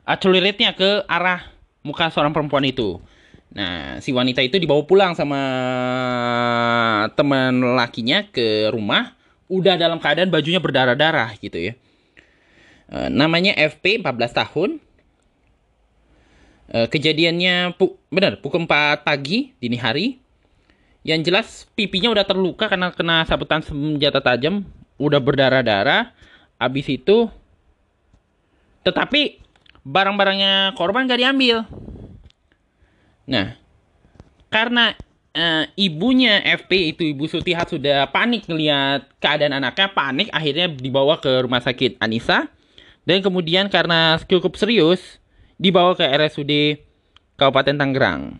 uh, 0.07 0.17
celuritnya 0.17 0.71
ke 0.71 1.03
arah 1.07 1.51
muka 1.83 2.07
seorang 2.13 2.31
perempuan 2.31 2.63
itu. 2.63 3.01
Nah 3.51 3.99
si 3.99 4.15
wanita 4.15 4.39
itu 4.39 4.55
dibawa 4.55 4.87
pulang 4.87 5.11
sama 5.11 5.41
teman 7.19 7.75
lakinya 7.75 8.23
ke 8.31 8.71
rumah 8.71 9.19
udah 9.51 9.75
dalam 9.75 9.99
keadaan 9.99 10.31
bajunya 10.31 10.63
berdarah-darah 10.63 11.35
gitu 11.43 11.59
ya. 11.59 11.73
Uh, 12.87 13.11
namanya 13.11 13.51
FP 13.55 13.99
14 13.99 14.31
tahun. 14.31 14.79
Uh, 16.71 16.87
kejadiannya 16.87 17.75
pu 17.75 17.99
benar 18.07 18.39
pukul 18.39 18.63
4 18.63 19.03
pagi 19.03 19.51
dini 19.59 19.75
hari. 19.75 20.23
Yang 21.03 21.21
jelas 21.27 21.47
pipinya 21.73 22.13
udah 22.13 22.23
terluka 22.23 22.69
karena 22.69 22.93
kena 22.93 23.25
sabetan 23.25 23.65
senjata 23.65 24.21
tajam, 24.21 24.63
udah 25.01 25.17
berdarah-darah. 25.17 26.13
Abis 26.61 26.93
itu, 26.93 27.25
tetapi 28.85 29.41
barang-barangnya 29.81 30.77
korban 30.77 31.09
gak 31.09 31.17
diambil. 31.17 31.65
Nah, 33.25 33.57
karena 34.53 34.93
uh, 35.33 35.65
ibunya 35.73 36.37
FP 36.61 36.93
itu 36.93 37.03
ibu 37.17 37.25
Sutihat 37.25 37.71
sudah 37.71 38.09
panik 38.13 38.45
ngelihat 38.45 39.09
keadaan 39.17 39.57
anaknya, 39.57 39.89
panik 39.89 40.29
akhirnya 40.29 40.69
dibawa 40.69 41.17
ke 41.17 41.31
rumah 41.41 41.65
sakit 41.65 41.97
Anissa 41.97 42.51
dan 43.07 43.25
kemudian 43.25 43.65
karena 43.71 44.21
cukup 44.29 44.53
serius 44.59 45.17
dibawa 45.57 45.97
ke 45.97 46.05
RSUD 46.05 46.77
Kabupaten 47.37 47.77
Tangerang. 47.77 48.37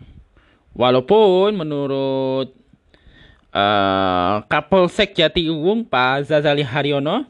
Walaupun 0.72 1.58
menurut 1.58 2.54
uh, 3.52 4.42
Kapolsek 4.48 5.14
Jatiuwung 5.14 5.86
Pak 5.86 6.28
Zazali 6.32 6.64
Haryono, 6.64 7.28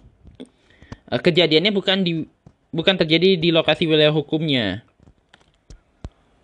uh, 1.10 1.20
kejadiannya 1.20 1.74
bukan 1.74 1.98
di 2.06 2.24
bukan 2.72 2.96
terjadi 2.96 3.36
di 3.36 3.52
lokasi 3.52 3.84
wilayah 3.84 4.14
hukumnya. 4.14 4.86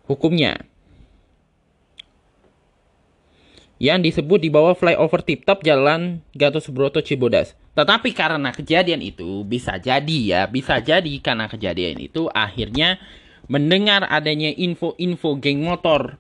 Hukumnya. 0.05 0.61
Yang 3.79 4.11
disebut 4.11 4.43
di 4.43 4.51
bawah 4.51 4.75
flyover 4.75 5.23
tip 5.23 5.47
top 5.47 5.63
Jalan 5.63 6.19
Gatot 6.35 6.59
Subroto 6.59 6.99
Cibodas. 6.99 7.55
Tetapi 7.79 8.11
karena 8.11 8.51
kejadian 8.51 8.99
itu 8.99 9.47
bisa 9.47 9.79
jadi 9.79 10.19
ya, 10.27 10.41
bisa 10.51 10.83
jadi 10.83 11.15
karena 11.23 11.47
kejadian 11.47 12.03
itu 12.03 12.27
akhirnya 12.35 12.99
mendengar 13.47 14.03
adanya 14.11 14.51
info-info 14.51 15.39
geng 15.39 15.63
motor 15.63 16.19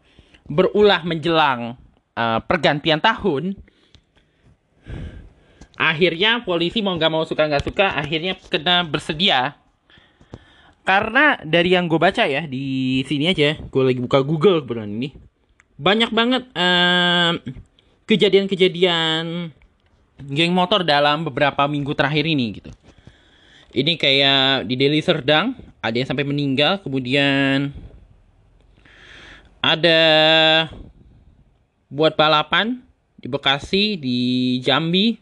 berulah 0.49 1.03
menjelang 1.03 1.77
uh, 2.19 2.43
pergantian 2.43 2.99
tahun, 2.99 3.55
akhirnya 5.79 6.43
polisi 6.43 6.83
mau 6.83 6.99
nggak 6.99 7.13
mau 7.15 7.23
suka 7.23 7.47
nggak 7.47 7.63
suka, 7.63 7.95
akhirnya 7.95 8.35
kena 8.51 8.83
bersedia 8.83 9.55
Karena 10.89 11.37
dari 11.45 11.77
yang 11.77 11.85
gue 11.85 12.01
baca 12.01 12.25
ya 12.25 12.49
di 12.49 13.05
sini 13.05 13.29
aja, 13.29 13.61
gue 13.61 13.83
lagi 13.85 14.01
buka 14.01 14.25
Google 14.25 14.65
kebetulan 14.65 14.89
ini, 14.89 15.13
banyak 15.77 16.09
banget 16.09 16.49
kejadian 16.49 17.37
kejadian-kejadian 18.49 19.53
geng 20.33 20.57
motor 20.57 20.89
dalam 20.89 21.29
beberapa 21.29 21.69
minggu 21.69 21.93
terakhir 21.93 22.25
ini 22.25 22.57
gitu. 22.57 22.73
Ini 23.77 24.01
kayak 24.01 24.65
di 24.65 24.81
Deli 24.81 25.05
Serdang 25.05 25.61
ada 25.85 25.93
yang 25.93 26.09
sampai 26.09 26.25
meninggal, 26.25 26.81
kemudian 26.81 27.69
ada 29.61 30.01
buat 31.88 32.14
balapan 32.14 32.80
di 33.18 33.26
Bekasi, 33.26 33.97
di 33.99 34.18
Jambi, 34.62 35.18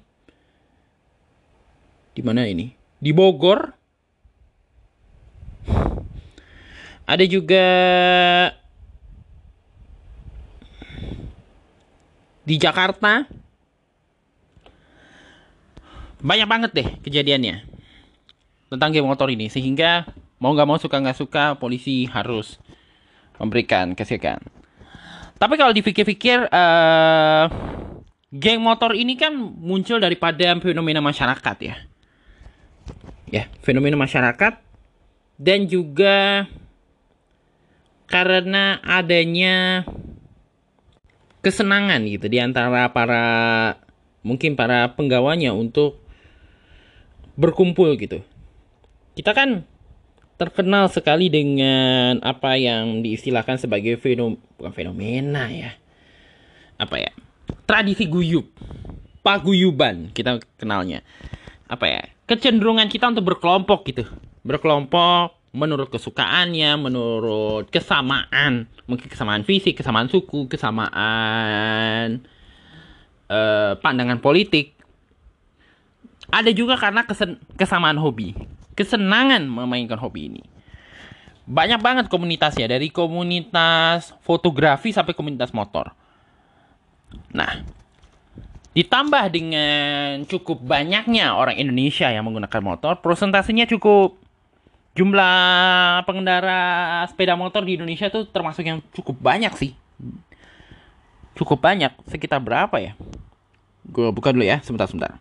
di 2.12 2.23
mana 2.23 2.46
ini? 2.46 2.75
Di 3.00 3.14
Bogor, 3.14 3.76
Ada 7.06 7.23
juga 7.23 7.66
di 12.42 12.58
Jakarta. 12.58 13.23
Banyak 16.18 16.49
banget 16.50 16.70
deh 16.75 16.88
kejadiannya 17.06 17.62
tentang 18.66 18.90
game 18.90 19.06
motor 19.06 19.30
ini 19.30 19.46
sehingga 19.46 20.11
mau 20.42 20.50
nggak 20.50 20.66
mau 20.66 20.78
suka 20.82 20.99
nggak 20.99 21.18
suka 21.23 21.44
polisi 21.62 22.11
harus 22.11 22.58
memberikan 23.38 23.94
kesekan. 23.94 24.42
Tapi 25.37 25.55
kalau 25.61 25.73
dipikir-pikir 25.76 26.49
uh, 26.49 27.45
geng 28.33 28.61
motor 28.64 28.97
ini 28.97 29.21
kan 29.21 29.37
muncul 29.37 30.00
daripada 30.00 30.57
fenomena 30.61 31.05
masyarakat 31.05 31.57
ya. 31.61 31.76
Ya, 33.26 33.45
fenomena 33.61 33.99
masyarakat 33.99 34.62
dan 35.37 35.69
juga 35.69 36.47
karena 38.07 38.78
adanya 38.87 39.85
kesenangan 41.43 42.07
gitu 42.07 42.26
di 42.31 42.38
antara 42.38 42.90
para 42.95 43.25
mungkin 44.23 44.55
para 44.55 44.95
penggawanya 44.95 45.52
untuk 45.52 46.00
berkumpul 47.37 47.95
gitu. 48.00 48.25
Kita 49.14 49.37
kan 49.37 49.69
terkenal 50.37 50.93
sekali 50.93 51.33
dengan 51.33 52.21
apa 52.21 52.61
yang 52.61 53.00
diistilahkan 53.00 53.57
sebagai 53.57 53.97
fenom 53.97 54.37
bukan 54.61 54.73
fenomena 54.73 55.49
ya. 55.49 55.73
Apa 56.76 57.00
ya? 57.00 57.12
Tradisi 57.64 58.05
guyub. 58.05 58.45
Paguyuban 59.25 60.12
kita 60.12 60.38
kenalnya. 60.61 61.00
Apa 61.66 61.88
ya? 61.88 62.02
Kecenderungan 62.28 62.87
kita 62.93 63.09
untuk 63.11 63.33
berkelompok 63.33 63.88
gitu. 63.88 64.05
Berkelompok 64.45 65.35
menurut 65.57 65.88
kesukaannya, 65.88 66.76
menurut 66.76 67.73
kesamaan, 67.73 68.69
mungkin 68.85 69.09
kesamaan 69.09 69.40
fisik, 69.40 69.81
kesamaan 69.81 70.12
suku, 70.12 70.52
kesamaan 70.52 72.21
uh, 73.33 73.73
pandangan 73.81 74.21
politik. 74.21 74.76
Ada 76.28 76.52
juga 76.52 76.76
karena 76.76 77.09
kesamaan 77.57 77.97
hobi, 77.97 78.37
kesenangan 78.76 79.49
memainkan 79.49 79.97
hobi 79.97 80.28
ini. 80.30 80.42
Banyak 81.47 81.80
banget 81.80 82.06
komunitasnya, 82.12 82.68
dari 82.68 82.92
komunitas 82.92 84.12
fotografi 84.21 84.92
sampai 84.92 85.14
komunitas 85.14 85.54
motor. 85.54 85.95
Nah, 87.33 87.62
ditambah 88.76 89.25
dengan 89.33 90.26
cukup 90.28 90.61
banyaknya 90.61 91.33
orang 91.33 91.56
Indonesia 91.56 92.12
yang 92.12 92.28
menggunakan 92.28 92.61
motor, 92.61 93.00
prosentasenya 93.00 93.64
cukup 93.71 94.21
jumlah 94.97 96.02
pengendara 96.09 97.04
sepeda 97.09 97.37
motor 97.37 97.62
di 97.62 97.76
Indonesia 97.78 98.09
tuh 98.09 98.26
termasuk 98.28 98.64
yang 98.66 98.83
cukup 98.92 99.16
banyak 99.16 99.52
sih. 99.56 99.73
Cukup 101.37 101.61
banyak, 101.62 101.92
sekitar 102.09 102.40
berapa 102.40 102.77
ya? 102.81 102.92
Gue 103.87 104.11
buka 104.11 104.33
dulu 104.35 104.42
ya, 104.42 104.59
sebentar-sebentar. 104.64 105.20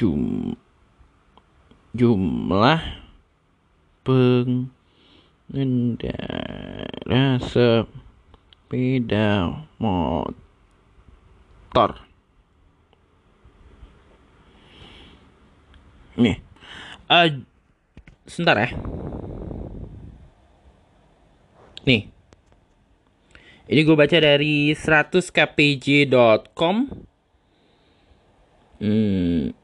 Jum 0.00 0.56
jumlah 1.92 2.80
pengendara 4.00 4.72
sepeda 7.44 9.60
motor 9.76 10.40
Nih. 16.16 16.40
Uh, 17.04 17.44
sebentar 18.24 18.56
ya. 18.56 18.72
Nih. 21.84 22.08
Ini 23.68 23.80
gue 23.84 23.96
baca 23.96 24.16
dari 24.16 24.72
100kpj.com. 24.72 26.76
Hmm. 28.80 29.59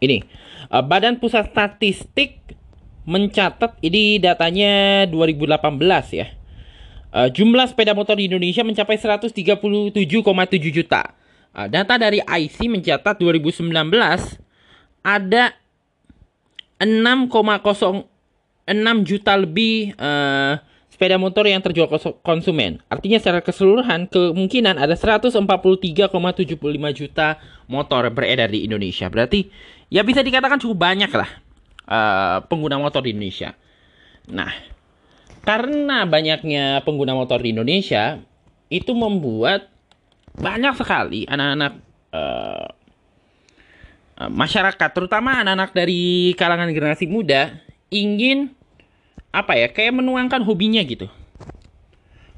Ini. 0.00 0.24
Uh, 0.72 0.80
Badan 0.80 1.20
Pusat 1.20 1.52
Statistik 1.52 2.40
mencatat 3.04 3.76
ini 3.84 4.16
datanya 4.20 5.04
2018 5.08 5.60
ya. 6.16 6.26
Uh, 7.10 7.28
jumlah 7.28 7.66
sepeda 7.66 7.92
motor 7.92 8.16
di 8.16 8.30
Indonesia 8.30 8.62
mencapai 8.64 8.96
137,7 8.96 9.92
juta. 10.72 11.02
Uh, 11.50 11.66
data 11.66 11.98
dari 11.98 12.22
IC 12.22 12.70
mencatat 12.70 13.18
2019 13.18 13.66
ada 15.02 15.52
6,06 16.80 18.08
juta 19.04 19.32
lebih 19.36 19.92
uh, 20.00 20.56
sepeda 21.00 21.16
motor 21.16 21.48
yang 21.48 21.64
terjual 21.64 21.88
konsumen. 22.20 22.84
Artinya 22.92 23.16
secara 23.16 23.40
keseluruhan 23.40 24.04
kemungkinan 24.12 24.76
ada 24.76 24.92
143,75 24.92 25.40
juta 26.92 27.40
motor 27.66 28.04
beredar 28.12 28.52
di 28.52 28.68
Indonesia. 28.68 29.08
Berarti 29.08 29.48
ya 29.90 30.06
bisa 30.06 30.22
dikatakan 30.22 30.62
cukup 30.62 30.78
banyak 30.86 31.10
lah 31.10 31.30
uh, 31.90 32.38
pengguna 32.46 32.78
motor 32.78 33.02
di 33.02 33.12
Indonesia. 33.12 33.52
Nah, 34.30 34.54
karena 35.42 36.06
banyaknya 36.06 36.80
pengguna 36.86 37.18
motor 37.18 37.42
di 37.42 37.50
Indonesia, 37.50 38.22
itu 38.70 38.94
membuat 38.94 39.66
banyak 40.38 40.78
sekali 40.78 41.26
anak-anak 41.26 41.72
uh, 42.14 42.68
masyarakat 44.30 44.90
terutama 44.94 45.42
anak-anak 45.42 45.74
dari 45.74 46.32
kalangan 46.38 46.70
generasi 46.70 47.10
muda 47.10 47.56
ingin 47.90 48.54
apa 49.34 49.58
ya 49.58 49.72
kayak 49.72 49.96
menuangkan 49.96 50.44
hobinya 50.46 50.84
gitu 50.86 51.10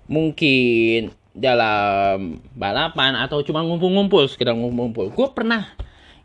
mungkin 0.06 1.10
dalam 1.34 2.38
balapan 2.54 3.16
atau 3.18 3.42
cuma 3.42 3.64
ngumpul-ngumpul 3.64 4.28
sekedar 4.28 4.54
ngumpul-ngumpul 4.54 5.10
gue 5.10 5.28
pernah 5.34 5.74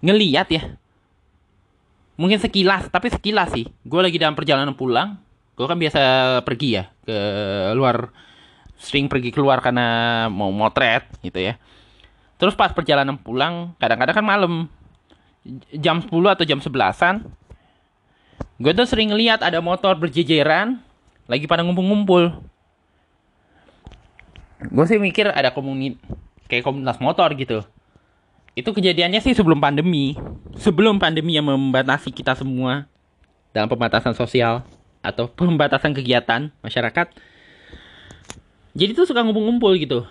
ngeliat 0.03 0.47
ya 0.51 0.63
mungkin 2.17 2.41
sekilas 2.41 2.91
tapi 2.91 3.13
sekilas 3.13 3.53
sih. 3.53 3.69
Gue 3.85 4.01
lagi 4.03 4.17
dalam 4.19 4.35
perjalanan 4.35 4.75
pulang. 4.75 5.21
Gue 5.55 5.65
kan 5.65 5.79
biasa 5.79 6.01
pergi 6.43 6.81
ya 6.81 6.89
ke 7.05 7.17
luar 7.73 8.11
sering 8.77 9.09
pergi 9.09 9.33
keluar 9.33 9.61
karena 9.63 10.27
mau 10.27 10.51
motret 10.51 11.07
gitu 11.23 11.39
ya. 11.39 11.55
Terus 12.37 12.53
pas 12.53 12.73
perjalanan 12.75 13.17
pulang 13.17 13.73
kadang-kadang 13.79 14.15
kan 14.17 14.25
malam. 14.25 14.53
Jam 15.71 16.03
10 16.03 16.11
atau 16.11 16.43
jam 16.43 16.59
11-an 16.59 17.23
gue 18.59 18.71
tuh 18.75 18.83
sering 18.83 19.15
lihat 19.15 19.39
ada 19.39 19.63
motor 19.63 19.95
berjejeran 19.95 20.83
lagi 21.23 21.47
pada 21.47 21.63
ngumpul-ngumpul. 21.63 22.35
Gue 24.67 24.85
sih 24.91 24.99
mikir 24.99 25.31
ada 25.31 25.55
komunitas 25.55 26.03
kayak 26.51 26.67
komunitas 26.67 26.99
motor 26.99 27.31
gitu 27.39 27.63
itu 28.57 28.69
kejadiannya 28.73 29.21
sih 29.21 29.37
sebelum 29.37 29.61
pandemi 29.61 30.17
sebelum 30.57 30.97
pandemi 30.97 31.37
yang 31.37 31.45
membatasi 31.45 32.09
kita 32.09 32.33
semua 32.33 32.89
dalam 33.53 33.69
pembatasan 33.69 34.17
sosial 34.17 34.65
atau 35.05 35.29
pembatasan 35.29 35.93
kegiatan 35.93 36.49
masyarakat 36.65 37.13
jadi 38.73 38.97
tuh 38.97 39.05
suka 39.05 39.21
ngumpul-ngumpul 39.21 39.77
gitu 39.77 40.09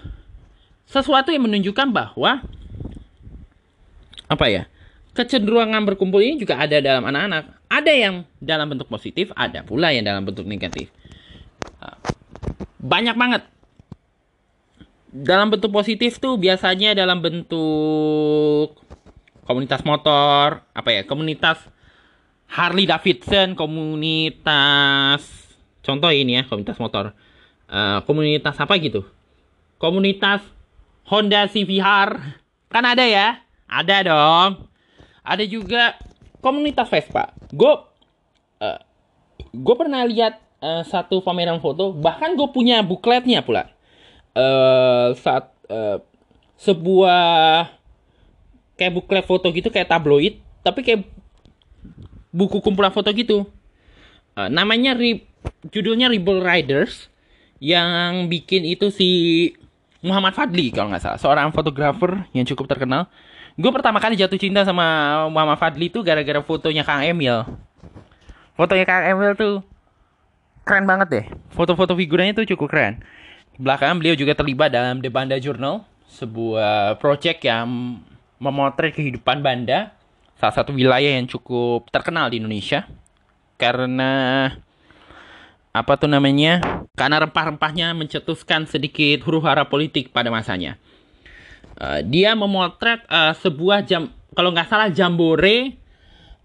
sesuatu 0.87 1.35
yang 1.35 1.51
menunjukkan 1.51 1.91
bahwa 1.91 2.47
apa 4.31 4.47
ya 4.47 4.71
kecenderungan 5.17 5.81
berkumpul 5.89 6.21
ini 6.21 6.37
juga 6.37 6.61
ada 6.61 6.77
dalam 6.85 7.09
anak-anak. 7.09 7.57
Ada 7.73 7.93
yang 7.97 8.15
dalam 8.39 8.69
bentuk 8.69 8.87
positif, 8.93 9.33
ada 9.33 9.65
pula 9.65 9.91
yang 9.91 10.05
dalam 10.05 10.23
bentuk 10.23 10.45
negatif. 10.45 10.93
Ah, 11.81 11.97
banyak 12.79 13.17
banget. 13.17 13.43
Dalam 15.13 15.51
bentuk 15.51 15.71
positif 15.73 16.19
tuh 16.19 16.37
biasanya 16.37 16.93
dalam 16.93 17.23
bentuk 17.23 18.75
komunitas 19.47 19.87
motor, 19.87 20.67
apa 20.75 20.91
ya, 20.91 21.03
komunitas 21.07 21.63
Harley 22.51 22.87
Davidson, 22.87 23.55
komunitas 23.55 25.23
contoh 25.83 26.11
ini 26.11 26.41
ya, 26.41 26.43
komunitas 26.47 26.79
motor. 26.83 27.15
Uh, 27.67 27.99
komunitas 28.07 28.55
apa 28.59 28.79
gitu? 28.79 29.03
Komunitas 29.79 30.43
Honda 31.07 31.51
CVR. 31.51 32.39
Kan 32.71 32.85
ada 32.87 33.03
ya? 33.07 33.43
Ada 33.67 33.97
dong 34.07 34.67
ada 35.27 35.43
juga 35.43 35.99
komunitas 36.39 36.87
Vespa. 36.87 37.35
Gue 37.51 37.75
uh, 38.63 38.81
gue 39.51 39.75
pernah 39.75 40.07
lihat 40.07 40.39
uh, 40.63 40.87
satu 40.87 41.19
pameran 41.21 41.59
foto, 41.59 41.91
bahkan 41.91 42.39
gue 42.39 42.47
punya 42.55 42.81
bukletnya 42.87 43.43
pula. 43.43 43.75
Uh, 44.37 45.17
saat 45.17 45.49
uh, 45.73 45.97
sebuah 46.61 47.73
kayak 48.77 48.93
buklet 48.93 49.25
foto 49.25 49.49
gitu 49.49 49.73
kayak 49.73 49.89
tabloid, 49.89 50.37
tapi 50.61 50.85
kayak 50.85 51.09
buku 52.37 52.61
kumpulan 52.61 52.93
foto 52.93 53.09
gitu. 53.17 53.49
Uh, 54.37 54.53
namanya 54.53 54.93
Re 54.93 55.25
judulnya 55.73 56.13
Rebel 56.13 56.45
Riders 56.45 57.09
yang 57.65 58.29
bikin 58.29 58.69
itu 58.69 58.93
si 58.93 59.09
Muhammad 60.05 60.37
Fadli 60.37 60.69
kalau 60.69 60.93
nggak 60.93 61.01
salah, 61.01 61.17
seorang 61.17 61.49
fotografer 61.57 62.29
yang 62.37 62.45
cukup 62.45 62.69
terkenal. 62.69 63.09
Gue 63.57 63.73
pertama 63.73 64.05
kali 64.05 64.21
jatuh 64.21 64.37
cinta 64.37 64.69
sama 64.69 64.85
Muhammad 65.33 65.57
Fadli 65.57 65.89
itu 65.89 66.05
gara-gara 66.05 66.45
fotonya 66.45 66.85
Kang 66.85 67.01
Emil. 67.01 67.41
Fotonya 68.53 68.85
Kang 68.85 69.09
Emil 69.09 69.33
tuh 69.33 69.65
keren 70.69 70.85
banget 70.85 71.09
deh. 71.09 71.25
Foto-foto 71.57 71.97
figuranya 71.97 72.37
tuh 72.37 72.45
cukup 72.45 72.69
keren. 72.69 73.01
Belakangan 73.57 73.97
beliau 73.97 74.13
juga 74.13 74.37
terlibat 74.37 74.69
dalam 74.69 75.01
The 75.01 75.09
Banda 75.09 75.41
Journal, 75.41 75.81
sebuah 76.13 77.01
project 77.01 77.41
yang 77.41 77.65
memotret 78.37 78.93
kehidupan 78.93 79.41
Banda, 79.41 79.97
salah 80.37 80.53
satu 80.53 80.77
wilayah 80.77 81.17
yang 81.17 81.25
cukup 81.25 81.89
terkenal 81.89 82.29
di 82.29 82.37
Indonesia. 82.37 82.85
Karena 83.57 84.53
apa 85.73 85.93
tuh 85.97 86.09
namanya? 86.09 86.61
Karena 86.93 87.25
rempah-rempahnya 87.25 87.97
mencetuskan 87.97 88.69
sedikit 88.69 89.25
huru 89.25 89.41
hara 89.41 89.65
politik 89.65 90.13
pada 90.13 90.29
masanya. 90.29 90.77
Uh, 91.77 92.05
dia 92.05 92.37
memotret 92.37 93.05
uh, 93.09 93.33
sebuah 93.37 93.85
jam 93.85 94.09
kalau 94.33 94.53
nggak 94.53 94.69
salah 94.69 94.89
jambore 94.89 95.77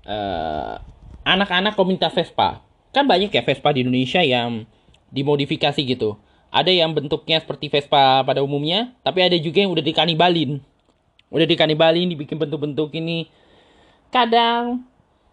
uh, 0.07 0.79
anak-anak 1.27 1.75
komunitas 1.75 2.15
Vespa. 2.15 2.63
Kan 2.95 3.07
banyak 3.07 3.31
ya 3.31 3.43
Vespa 3.43 3.71
di 3.75 3.83
Indonesia 3.83 4.23
yang 4.23 4.63
dimodifikasi 5.11 5.79
gitu. 5.83 6.15
Ada 6.51 6.67
yang 6.67 6.91
bentuknya 6.91 7.39
seperti 7.39 7.71
Vespa 7.71 8.27
pada 8.27 8.43
umumnya, 8.43 8.91
tapi 9.07 9.23
ada 9.23 9.39
juga 9.39 9.63
yang 9.63 9.71
udah 9.71 9.79
dikanibalin. 9.79 10.59
Udah 11.31 11.47
dikanibalin, 11.47 12.11
dibikin 12.11 12.35
bentuk-bentuk 12.35 12.91
ini. 12.91 13.31
Kadang 14.11 14.83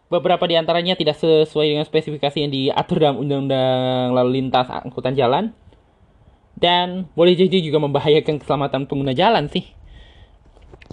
beberapa 0.07 0.47
di 0.47 0.55
antaranya 0.55 0.95
tidak 0.95 1.19
sesuai 1.19 1.75
dengan 1.75 1.83
spesifikasi 1.83 2.39
yang 2.39 2.55
diatur 2.55 3.03
dalam 3.03 3.19
Undang-Undang 3.19 4.15
Lalu 4.15 4.31
Lintas 4.39 4.71
Angkutan 4.71 5.19
Jalan. 5.19 5.51
Dan 6.55 7.11
boleh 7.19 7.35
jadi 7.35 7.63
juga 7.63 7.83
membahayakan 7.83 8.39
keselamatan 8.39 8.87
pengguna 8.87 9.15
jalan 9.15 9.51
sih. 9.51 9.67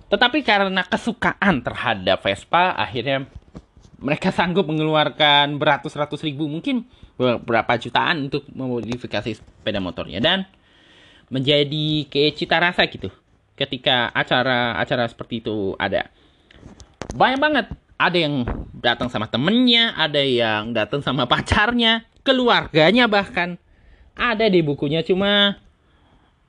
Tetapi 0.10 0.46
karena 0.46 0.86
kesukaan 0.86 1.66
terhadap 1.66 2.22
Vespa, 2.22 2.74
akhirnya 2.78 3.26
mereka 4.00 4.32
sanggup 4.32 4.68
mengeluarkan 4.68 5.56
beratus-ratus 5.56 6.24
ribu, 6.24 6.48
mungkin 6.50 6.84
berapa 7.20 7.80
jutaan 7.80 8.28
untuk 8.28 8.48
memodifikasi 8.52 9.40
sepeda 9.40 9.80
motornya. 9.80 10.20
Dan 10.20 10.44
menjadi 11.32 12.06
kayak 12.06 12.36
cita 12.38 12.62
rasa 12.62 12.86
gitu 12.86 13.10
ketika 13.56 14.12
acara-acara 14.14 15.10
seperti 15.10 15.42
itu 15.42 15.74
ada. 15.80 16.12
Banyak 17.16 17.40
banget. 17.40 17.68
Ada 17.96 18.18
yang 18.28 18.44
datang 18.76 19.08
sama 19.08 19.32
temennya, 19.32 19.96
ada 19.96 20.20
yang 20.20 20.76
datang 20.76 21.00
sama 21.00 21.24
pacarnya, 21.32 22.04
keluarganya 22.28 23.08
bahkan. 23.08 23.56
Ada 24.16 24.52
di 24.52 24.60
bukunya, 24.60 25.00
cuma 25.00 25.56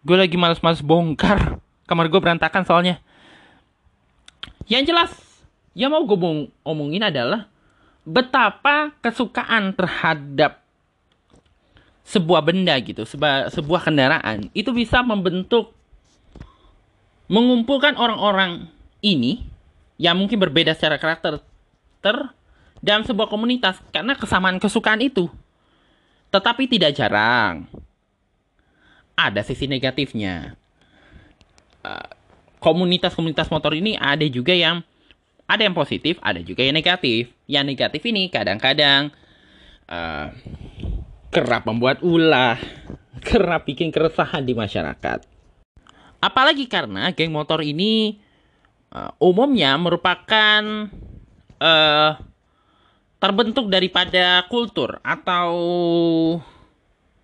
gue 0.02 0.16
lagi 0.18 0.34
males-males 0.34 0.82
bongkar. 0.82 1.62
Kamar 1.86 2.10
gue 2.10 2.18
berantakan 2.18 2.66
soalnya. 2.66 2.98
Yang 4.66 4.90
jelas, 4.90 5.10
yang 5.76 5.92
mau 5.92 6.00
gue 6.08 6.48
omongin 6.64 7.04
adalah 7.04 7.52
betapa 8.08 8.96
kesukaan 9.04 9.76
terhadap 9.76 10.64
sebuah 12.06 12.40
benda 12.40 12.72
gitu, 12.80 13.04
sebuah, 13.04 13.52
sebuah 13.52 13.84
kendaraan 13.84 14.48
itu 14.56 14.72
bisa 14.72 15.04
membentuk 15.04 15.76
mengumpulkan 17.28 17.98
orang-orang 17.98 18.72
ini 19.04 19.44
yang 20.00 20.16
mungkin 20.16 20.40
berbeda 20.40 20.72
secara 20.72 20.96
karakter 20.96 21.44
ter 22.00 22.16
dalam 22.80 23.04
sebuah 23.04 23.28
komunitas 23.28 23.76
karena 23.92 24.16
kesamaan 24.16 24.56
kesukaan 24.56 25.04
itu. 25.04 25.28
Tetapi 26.32 26.70
tidak 26.72 26.96
jarang 26.96 27.68
ada 29.12 29.40
sisi 29.44 29.68
negatifnya. 29.68 30.56
Uh, 31.84 32.08
komunitas-komunitas 32.62 33.50
motor 33.52 33.76
ini 33.76 33.94
ada 33.98 34.24
juga 34.26 34.54
yang 34.54 34.80
ada 35.46 35.62
yang 35.62 35.74
positif, 35.74 36.18
ada 36.22 36.42
juga 36.42 36.66
yang 36.66 36.74
negatif. 36.74 37.30
Yang 37.46 37.64
negatif 37.70 38.02
ini 38.06 38.26
kadang-kadang 38.30 39.14
uh, 39.86 40.34
kerap 41.30 41.62
membuat 41.66 42.02
ulah, 42.02 42.58
kerap 43.28 43.66
bikin 43.66 43.94
keresahan 43.94 44.42
di 44.42 44.54
masyarakat. 44.54 45.22
Apalagi 46.18 46.66
karena 46.66 47.14
geng 47.14 47.30
motor 47.30 47.62
ini 47.62 48.18
uh, 48.90 49.14
umumnya 49.22 49.78
merupakan 49.78 50.90
uh, 51.62 52.12
terbentuk 53.22 53.70
daripada 53.70 54.44
kultur 54.50 54.98
atau 55.00 55.50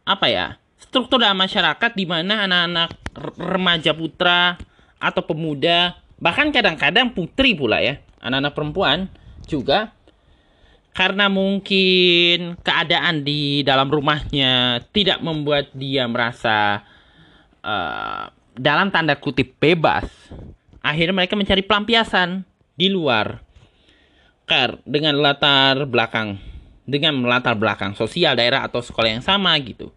apa 0.03 0.27
ya 0.27 0.47
struktur 0.79 1.23
dalam 1.23 1.39
masyarakat 1.39 1.91
di 1.95 2.05
mana 2.05 2.45
anak-anak 2.45 2.91
remaja 3.39 3.93
putra 3.95 4.59
atau 4.99 5.23
pemuda, 5.25 5.99
bahkan 6.19 6.51
kadang-kadang 6.55 7.11
putri 7.17 7.55
pula 7.57 7.83
ya, 7.83 7.99
anak-anak 8.23 8.55
perempuan 8.55 8.99
juga 9.45 9.93
karena 10.93 11.33
mungkin 11.33 12.61
keadaan 12.61 13.25
di 13.25 13.65
dalam 13.65 13.89
rumahnya 13.89 14.85
tidak 14.93 15.25
membuat 15.25 15.73
dia 15.73 16.05
merasa 16.05 16.85
uh, 17.65 18.29
dalam 18.53 18.93
tanda 18.93 19.17
kutip 19.17 19.57
bebas, 19.57 20.05
akhirnya 20.85 21.25
mereka 21.25 21.33
mencari 21.33 21.65
pelampiasan 21.65 22.45
di 22.77 22.93
luar. 22.93 23.41
Kar 24.45 24.85
dengan 24.85 25.17
latar 25.17 25.89
belakang 25.89 26.37
dengan 26.85 27.25
latar 27.25 27.57
belakang 27.57 27.97
sosial 27.97 28.37
daerah 28.37 28.69
atau 28.69 28.85
sekolah 28.85 29.17
yang 29.17 29.25
sama 29.25 29.57
gitu. 29.65 29.89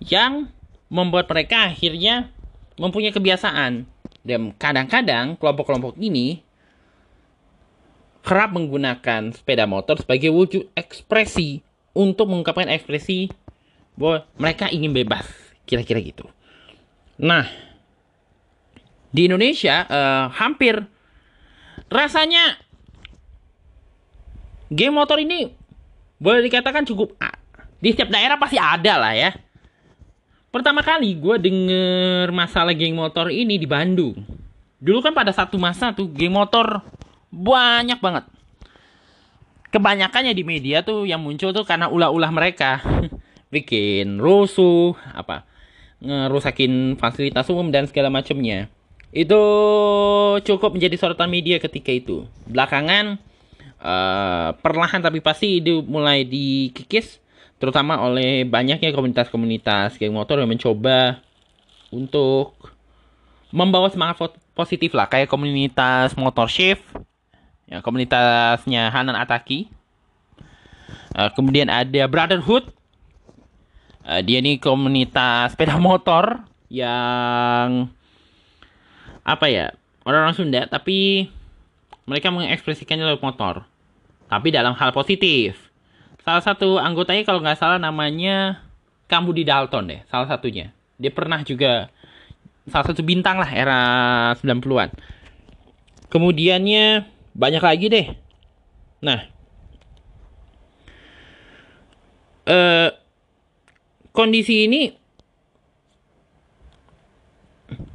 Yang 0.00 0.48
membuat 0.88 1.28
mereka 1.28 1.68
akhirnya 1.68 2.32
mempunyai 2.80 3.12
kebiasaan 3.12 3.84
dan 4.24 4.56
kadang-kadang 4.56 5.36
kelompok-kelompok 5.36 6.00
ini 6.00 6.40
kerap 8.20 8.52
menggunakan 8.52 9.32
sepeda 9.32 9.64
motor 9.64 9.96
sebagai 10.00 10.30
wujud 10.30 10.68
ekspresi 10.76 11.64
untuk 11.96 12.30
mengungkapkan 12.30 12.68
ekspresi 12.70 13.32
bahwa 13.96 14.24
mereka 14.38 14.70
ingin 14.70 14.94
bebas, 14.94 15.26
kira-kira 15.64 15.98
gitu. 16.00 16.28
Nah, 17.20 17.48
di 19.10 19.26
Indonesia 19.28 19.84
uh, 19.88 20.26
hampir 20.32 20.80
rasanya 21.90 22.60
game 24.70 24.94
motor 24.94 25.18
ini 25.18 25.50
boleh 26.20 26.44
dikatakan 26.46 26.86
cukup 26.86 27.18
di 27.82 27.90
setiap 27.90 28.12
daerah 28.12 28.38
pasti 28.38 28.60
ada 28.60 29.00
lah 29.00 29.16
ya 29.16 29.32
Pertama 30.50 30.82
kali 30.82 31.14
gue 31.14 31.36
denger 31.38 32.34
masalah 32.34 32.74
geng 32.74 32.98
motor 32.98 33.30
ini 33.30 33.54
di 33.54 33.70
Bandung. 33.70 34.18
Dulu 34.82 34.98
kan 34.98 35.14
pada 35.14 35.30
satu 35.30 35.54
masa 35.62 35.94
tuh 35.94 36.10
geng 36.10 36.34
motor 36.34 36.82
banyak 37.30 37.98
banget. 38.02 38.26
Kebanyakannya 39.70 40.34
di 40.34 40.42
media 40.42 40.82
tuh 40.82 41.06
yang 41.06 41.22
muncul 41.22 41.54
tuh 41.54 41.62
karena 41.62 41.86
ulah-ulah 41.86 42.30
mereka. 42.34 42.82
Bikin 43.54 44.22
rusuh, 44.22 44.94
apa, 45.10 45.42
ngerusakin 46.02 46.94
fasilitas 46.98 47.50
umum 47.50 47.70
dan 47.70 47.86
segala 47.86 48.10
macamnya. 48.10 48.70
Itu 49.10 49.42
cukup 50.42 50.78
menjadi 50.78 50.94
sorotan 50.94 51.30
media 51.30 51.58
ketika 51.58 51.90
itu. 51.90 52.26
Belakangan, 52.46 53.18
uh, 53.82 54.54
perlahan 54.60 55.02
tapi 55.02 55.18
pasti 55.18 55.58
itu 55.58 55.82
mulai 55.82 56.22
dikikis 56.22 57.18
terutama 57.60 58.00
oleh 58.00 58.48
banyaknya 58.48 58.88
komunitas-komunitas 58.96 60.00
geng 60.00 60.16
motor 60.16 60.40
yang 60.40 60.48
mencoba 60.48 61.20
untuk 61.92 62.56
membawa 63.52 63.92
semangat 63.92 64.32
positif 64.56 64.96
lah 64.96 65.10
kayak 65.10 65.28
komunitas 65.28 66.16
motor 66.16 66.48
shift 66.48 66.80
ya 67.70 67.78
komunitasnya 67.80 68.90
Hanan 68.90 69.14
Ataki 69.14 69.70
uh, 71.14 71.30
kemudian 71.32 71.70
ada 71.70 72.04
Brotherhood 72.10 72.68
uh, 74.04 74.20
dia 74.20 74.42
ini 74.42 74.58
komunitas 74.58 75.54
sepeda 75.54 75.78
motor 75.78 76.42
yang 76.66 77.88
apa 79.22 79.46
ya 79.46 79.70
orang-orang 80.02 80.34
Sunda 80.34 80.66
tapi 80.66 81.30
mereka 82.04 82.34
mengekspresikannya 82.34 83.06
lewat 83.14 83.22
motor 83.22 83.54
tapi 84.26 84.50
dalam 84.50 84.74
hal 84.74 84.90
positif 84.90 85.70
salah 86.26 86.42
satu 86.42 86.76
anggotanya 86.82 87.22
kalau 87.22 87.38
nggak 87.40 87.58
salah 87.58 87.78
namanya 87.78 88.66
kamu 89.10 89.34
di 89.34 89.42
Dalton 89.42 89.90
deh, 89.90 90.00
salah 90.06 90.30
satunya. 90.30 90.70
Dia 90.94 91.10
pernah 91.10 91.42
juga 91.42 91.90
salah 92.70 92.86
satu 92.86 93.02
bintang 93.02 93.42
lah 93.42 93.50
era 93.50 93.80
90-an. 94.38 94.94
Kemudiannya 96.06 97.02
banyak 97.34 97.62
lagi 97.62 97.86
deh. 97.90 98.06
Nah, 99.00 99.20
eh, 102.46 102.88
kondisi 104.12 104.68
ini, 104.68 104.92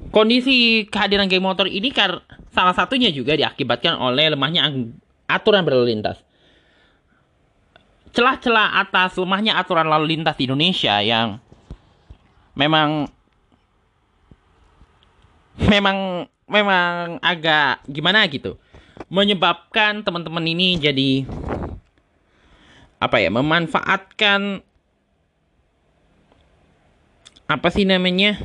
kondisi 0.09 0.87
kehadiran 0.87 1.27
geng 1.27 1.43
motor 1.43 1.67
ini 1.67 1.91
kar 1.91 2.23
salah 2.55 2.73
satunya 2.73 3.11
juga 3.11 3.35
diakibatkan 3.35 3.99
oleh 3.99 4.31
lemahnya 4.31 4.71
aturan 5.27 5.67
berlalu 5.67 5.93
lintas. 5.93 6.23
Celah-celah 8.15 8.79
atas 8.79 9.19
lemahnya 9.19 9.59
aturan 9.59 9.91
lalu 9.91 10.15
lintas 10.15 10.39
di 10.39 10.47
Indonesia 10.47 11.03
yang 11.03 11.43
memang 12.55 13.11
memang 15.59 16.27
memang 16.47 17.19
agak 17.19 17.83
gimana 17.91 18.23
gitu 18.31 18.55
menyebabkan 19.11 20.01
teman-teman 20.01 20.45
ini 20.45 20.79
jadi 20.79 21.11
apa 22.97 23.19
ya 23.21 23.29
memanfaatkan 23.29 24.63
apa 27.45 27.67
sih 27.69 27.85
namanya 27.85 28.39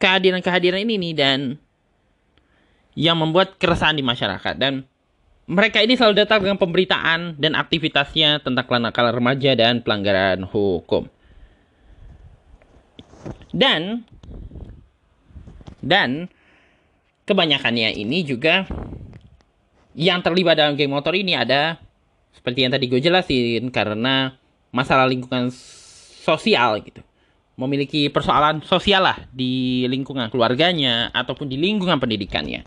kehadiran-kehadiran 0.00 0.82
ini 0.88 0.94
nih 0.96 1.14
dan 1.14 1.40
yang 2.96 3.20
membuat 3.20 3.56
keresahan 3.60 3.96
di 3.96 4.04
masyarakat 4.04 4.54
dan 4.56 4.88
mereka 5.52 5.82
ini 5.82 5.98
selalu 5.98 6.22
datang 6.22 6.40
dengan 6.46 6.56
pemberitaan 6.56 7.36
dan 7.36 7.58
aktivitasnya 7.58 8.40
tentang 8.40 8.64
kenakalan 8.64 9.12
remaja 9.12 9.52
dan 9.58 9.82
pelanggaran 9.82 10.46
hukum. 10.46 11.10
Dan 13.52 14.06
dan 15.82 16.30
kebanyakannya 17.26 17.90
ini 17.98 18.22
juga 18.22 18.64
yang 19.92 20.24
terlibat 20.24 20.56
dalam 20.56 20.76
geng 20.76 20.92
motor 20.92 21.12
ini 21.12 21.36
ada 21.36 21.76
seperti 22.32 22.64
yang 22.64 22.72
tadi 22.72 22.88
gue 22.88 23.00
jelasin 23.00 23.68
karena 23.68 24.36
masalah 24.72 25.04
lingkungan 25.04 25.52
sosial 26.22 26.80
gitu. 26.80 27.04
Memiliki 27.60 28.08
persoalan 28.08 28.64
sosial 28.64 29.04
lah 29.04 29.18
di 29.28 29.84
lingkungan 29.84 30.32
keluarganya 30.32 31.12
ataupun 31.12 31.52
di 31.52 31.60
lingkungan 31.60 32.00
pendidikannya. 32.00 32.64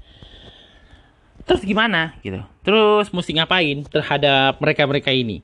Terus 1.45 1.61
gimana 1.65 2.17
gitu? 2.21 2.41
Terus 2.61 3.09
mesti 3.09 3.31
ngapain 3.37 3.85
terhadap 3.89 4.61
mereka-mereka 4.61 5.09
ini? 5.09 5.41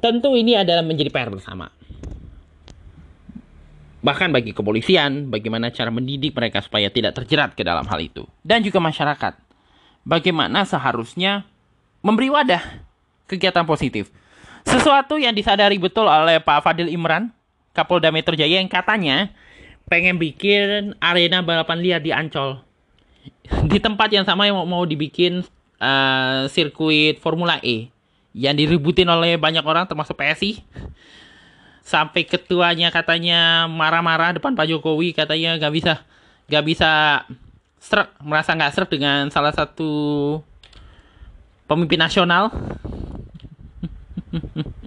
Tentu 0.00 0.34
ini 0.34 0.56
adalah 0.56 0.82
menjadi 0.82 1.12
PR 1.12 1.30
bersama. 1.30 1.68
Bahkan 4.02 4.34
bagi 4.34 4.50
kepolisian 4.50 5.30
bagaimana 5.30 5.70
cara 5.70 5.94
mendidik 5.94 6.34
mereka 6.34 6.58
supaya 6.58 6.90
tidak 6.90 7.14
terjerat 7.22 7.54
ke 7.54 7.62
dalam 7.62 7.86
hal 7.86 8.02
itu. 8.02 8.26
Dan 8.42 8.66
juga 8.66 8.82
masyarakat 8.82 9.51
bagaimana 10.02 10.66
seharusnya 10.66 11.46
memberi 12.02 12.28
wadah 12.28 12.62
kegiatan 13.30 13.64
positif. 13.64 14.10
Sesuatu 14.62 15.18
yang 15.18 15.34
disadari 15.34 15.78
betul 15.78 16.06
oleh 16.06 16.38
Pak 16.38 16.62
Fadil 16.62 16.90
Imran, 16.90 17.34
Kapolda 17.74 18.14
Metro 18.14 18.36
Jaya 18.38 18.62
yang 18.62 18.70
katanya 18.70 19.34
pengen 19.90 20.16
bikin 20.20 20.94
arena 21.02 21.42
balapan 21.42 21.82
liar 21.82 22.00
di 22.02 22.14
Ancol. 22.14 22.62
Di 23.66 23.78
tempat 23.82 24.10
yang 24.14 24.22
sama 24.22 24.46
yang 24.46 24.58
mau, 24.62 24.82
dibikin 24.86 25.42
uh, 25.82 26.46
sirkuit 26.46 27.18
Formula 27.18 27.58
E 27.62 27.90
yang 28.32 28.56
diributin 28.56 29.06
oleh 29.10 29.36
banyak 29.36 29.62
orang 29.66 29.84
termasuk 29.84 30.16
PSI. 30.16 30.62
Sampai 31.82 32.22
ketuanya 32.22 32.94
katanya 32.94 33.66
marah-marah 33.66 34.38
depan 34.38 34.54
Pak 34.54 34.70
Jokowi 34.70 35.10
katanya 35.10 35.58
nggak 35.58 35.72
bisa 35.74 35.94
nggak 36.46 36.64
bisa 36.64 36.90
serak 37.82 38.14
merasa 38.22 38.54
nggak 38.54 38.72
serak 38.78 38.94
dengan 38.94 39.26
salah 39.34 39.50
satu 39.50 39.90
pemimpin 41.66 41.98
nasional? 41.98 42.54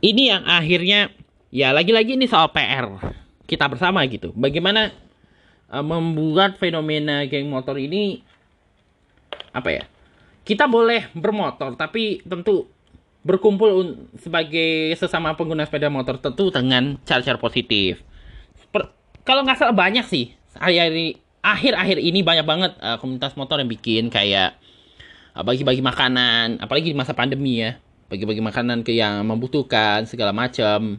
Ini 0.00 0.22
yang 0.32 0.48
akhirnya 0.48 1.12
ya 1.52 1.76
lagi-lagi 1.76 2.16
ini 2.16 2.24
soal 2.24 2.48
PR 2.56 2.88
kita 3.44 3.68
bersama 3.68 4.00
gitu. 4.08 4.32
Bagaimana 4.32 4.96
uh, 5.68 5.84
membuat 5.84 6.56
fenomena 6.56 7.28
geng 7.28 7.52
motor 7.52 7.76
ini 7.76 8.24
apa 9.50 9.70
ya 9.70 9.84
kita 10.46 10.66
boleh 10.70 11.10
bermotor 11.14 11.74
tapi 11.74 12.22
tentu 12.24 12.66
berkumpul 13.20 13.98
sebagai 14.16 14.94
sesama 14.96 15.36
pengguna 15.36 15.66
sepeda 15.66 15.92
motor 15.92 16.16
tentu 16.16 16.48
dengan 16.48 16.96
cara-cara 17.04 17.36
positif 17.36 18.00
kalau 19.30 19.46
nggak 19.46 19.62
salah 19.62 19.78
banyak 19.78 20.02
sih. 20.10 20.34
Akhir-akhir 21.40 22.02
ini 22.02 22.26
banyak 22.26 22.42
banget 22.42 22.74
uh, 22.82 22.98
komunitas 22.98 23.38
motor 23.38 23.62
yang 23.62 23.70
bikin 23.70 24.10
kayak 24.10 24.58
uh, 25.38 25.46
bagi-bagi 25.46 25.78
makanan. 25.78 26.58
Apalagi 26.58 26.90
di 26.90 26.98
masa 26.98 27.14
pandemi 27.14 27.62
ya. 27.62 27.78
Bagi-bagi 28.10 28.42
makanan 28.42 28.82
ke 28.82 28.90
yang 28.90 29.22
membutuhkan 29.22 30.02
segala 30.10 30.34
macam 30.34 30.98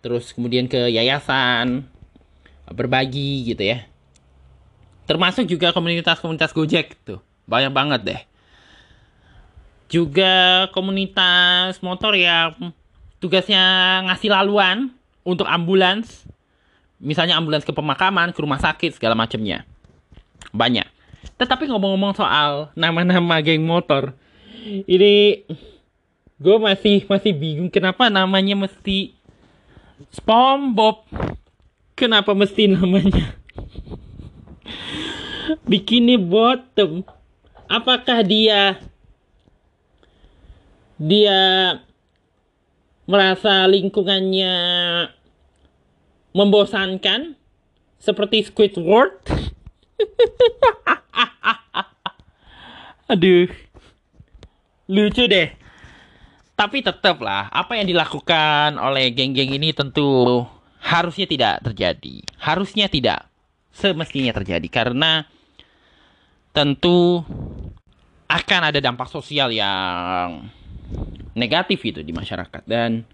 terus 0.00 0.32
kemudian 0.32 0.64
ke 0.64 0.88
yayasan 0.88 1.84
uh, 2.64 2.72
berbagi 2.72 3.52
gitu 3.52 3.60
ya. 3.60 3.84
Termasuk 5.04 5.44
juga 5.44 5.76
komunitas-komunitas 5.76 6.56
Gojek 6.56 6.96
tuh. 7.04 7.20
Banyak 7.44 7.76
banget 7.76 8.00
deh. 8.08 8.20
Juga 9.92 10.64
komunitas 10.72 11.76
motor 11.84 12.16
yang 12.16 12.72
tugasnya 13.20 13.60
ngasih 14.08 14.32
laluan 14.32 14.96
untuk 15.28 15.44
ambulans 15.44 16.24
misalnya 17.00 17.40
ambulans 17.40 17.64
ke 17.64 17.72
pemakaman, 17.72 18.30
ke 18.30 18.38
rumah 18.44 18.60
sakit, 18.60 19.00
segala 19.00 19.16
macamnya. 19.16 19.64
Banyak. 20.52 20.86
Tetapi 21.40 21.66
ngomong-ngomong 21.72 22.12
soal 22.12 22.68
nama-nama 22.76 23.40
geng 23.40 23.64
motor, 23.64 24.12
ini 24.84 25.44
gue 26.40 26.56
masih 26.60 27.04
masih 27.08 27.32
bingung 27.32 27.72
kenapa 27.72 28.12
namanya 28.12 28.54
mesti 28.54 29.16
SpongeBob. 30.12 31.08
Kenapa 31.96 32.32
mesti 32.32 32.64
namanya 32.64 33.36
Bikini 35.68 36.16
Bottom? 36.16 37.04
Apakah 37.68 38.24
dia 38.24 38.80
dia 40.96 41.40
merasa 43.04 43.68
lingkungannya 43.68 44.52
membosankan 46.32 47.34
seperti 48.00 48.46
Squidward. 48.46 49.18
Aduh. 53.12 53.50
Lucu 54.90 55.24
deh. 55.30 55.54
Tapi 56.54 56.84
tetap 56.84 57.24
lah, 57.24 57.48
apa 57.48 57.80
yang 57.80 57.88
dilakukan 57.88 58.76
oleh 58.76 59.16
geng-geng 59.16 59.56
ini 59.56 59.72
tentu 59.72 60.44
harusnya 60.84 61.24
tidak 61.24 61.64
terjadi. 61.64 62.20
Harusnya 62.36 62.84
tidak 62.92 63.24
semestinya 63.72 64.36
terjadi 64.36 64.68
karena 64.68 65.24
tentu 66.50 67.22
akan 68.26 68.60
ada 68.68 68.78
dampak 68.82 69.08
sosial 69.08 69.48
yang 69.54 70.50
negatif 71.38 71.80
itu 71.86 72.02
di 72.02 72.10
masyarakat 72.10 72.62
dan 72.66 73.06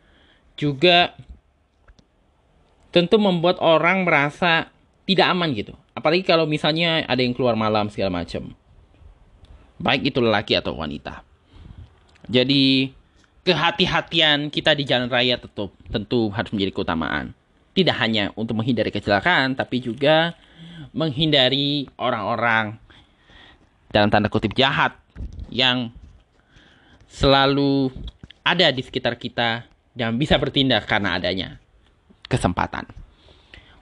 juga 0.56 1.12
tentu 2.96 3.20
membuat 3.20 3.60
orang 3.60 4.08
merasa 4.08 4.72
tidak 5.04 5.28
aman 5.28 5.52
gitu. 5.52 5.76
Apalagi 5.92 6.24
kalau 6.24 6.48
misalnya 6.48 7.04
ada 7.04 7.20
yang 7.20 7.36
keluar 7.36 7.52
malam 7.52 7.92
segala 7.92 8.24
macam. 8.24 8.56
Baik 9.76 10.08
itu 10.08 10.24
lelaki 10.24 10.56
atau 10.56 10.72
wanita. 10.72 11.20
Jadi 12.24 12.88
kehati-hatian 13.44 14.48
kita 14.48 14.72
di 14.72 14.88
jalan 14.88 15.12
raya 15.12 15.36
tentu, 15.36 15.68
tentu 15.92 16.32
harus 16.32 16.48
menjadi 16.56 16.72
keutamaan. 16.72 17.36
Tidak 17.76 17.92
hanya 18.00 18.32
untuk 18.32 18.56
menghindari 18.56 18.88
kecelakaan, 18.88 19.52
tapi 19.52 19.84
juga 19.84 20.32
menghindari 20.96 21.92
orang-orang 22.00 22.80
dalam 23.92 24.08
tanda 24.08 24.32
kutip 24.32 24.56
jahat 24.56 24.96
yang 25.52 25.92
selalu 27.12 27.92
ada 28.40 28.72
di 28.72 28.80
sekitar 28.80 29.20
kita 29.20 29.68
dan 29.92 30.16
bisa 30.16 30.40
bertindak 30.40 30.88
karena 30.88 31.20
adanya 31.20 31.60
kesempatan. 32.26 32.86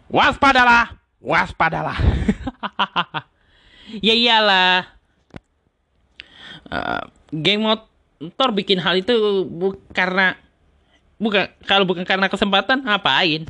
Waspadalah, 0.09 1.01
waspadalah. 1.19 1.97
ya 4.07 4.15
iyalah. 4.15 4.89
Uh, 6.65 7.03
geng 7.29 7.61
motor 7.61 8.49
bikin 8.57 8.81
hal 8.81 8.97
itu 8.97 9.45
bu 9.45 9.77
karena 9.93 10.33
bukan 11.21 11.45
kalau 11.69 11.85
bukan 11.85 12.05
karena 12.05 12.29
kesempatan 12.29 12.85
ngapain? 12.85 13.49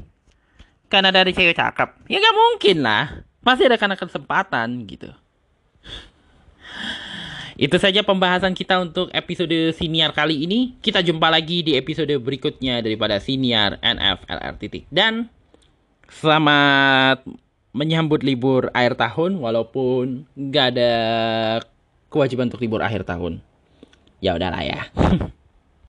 Karena 0.91 1.11
dari 1.11 1.35
cewek 1.35 1.59
cakep. 1.59 2.07
Ya 2.07 2.23
gak 2.23 2.37
mungkin 2.37 2.87
lah. 2.87 3.27
Pasti 3.43 3.67
ada 3.67 3.77
karena 3.77 3.99
kesempatan 3.99 4.87
gitu. 4.87 5.11
Itu 7.55 7.79
saja 7.79 8.03
pembahasan 8.03 8.55
kita 8.59 8.83
untuk 8.83 9.15
episode 9.15 9.55
siniar 9.75 10.11
kali 10.11 10.43
ini. 10.43 10.75
Kita 10.83 11.07
jumpa 11.07 11.31
lagi 11.31 11.63
di 11.63 11.79
episode 11.79 12.11
berikutnya 12.19 12.83
daripada 12.83 13.23
siniar 13.23 13.79
NFLR. 13.79 14.59
Dan 14.91 15.31
selamat 16.11 17.23
menyambut 17.75 18.23
libur 18.27 18.71
akhir 18.75 18.99
tahun 18.99 19.39
walaupun 19.39 20.27
nggak 20.35 20.67
ada 20.75 20.93
kewajiban 22.11 22.51
untuk 22.51 22.63
libur 22.63 22.83
akhir 22.83 23.07
tahun. 23.07 23.39
Ya 24.19 24.35
udahlah 24.35 24.63
ya. 24.63 24.81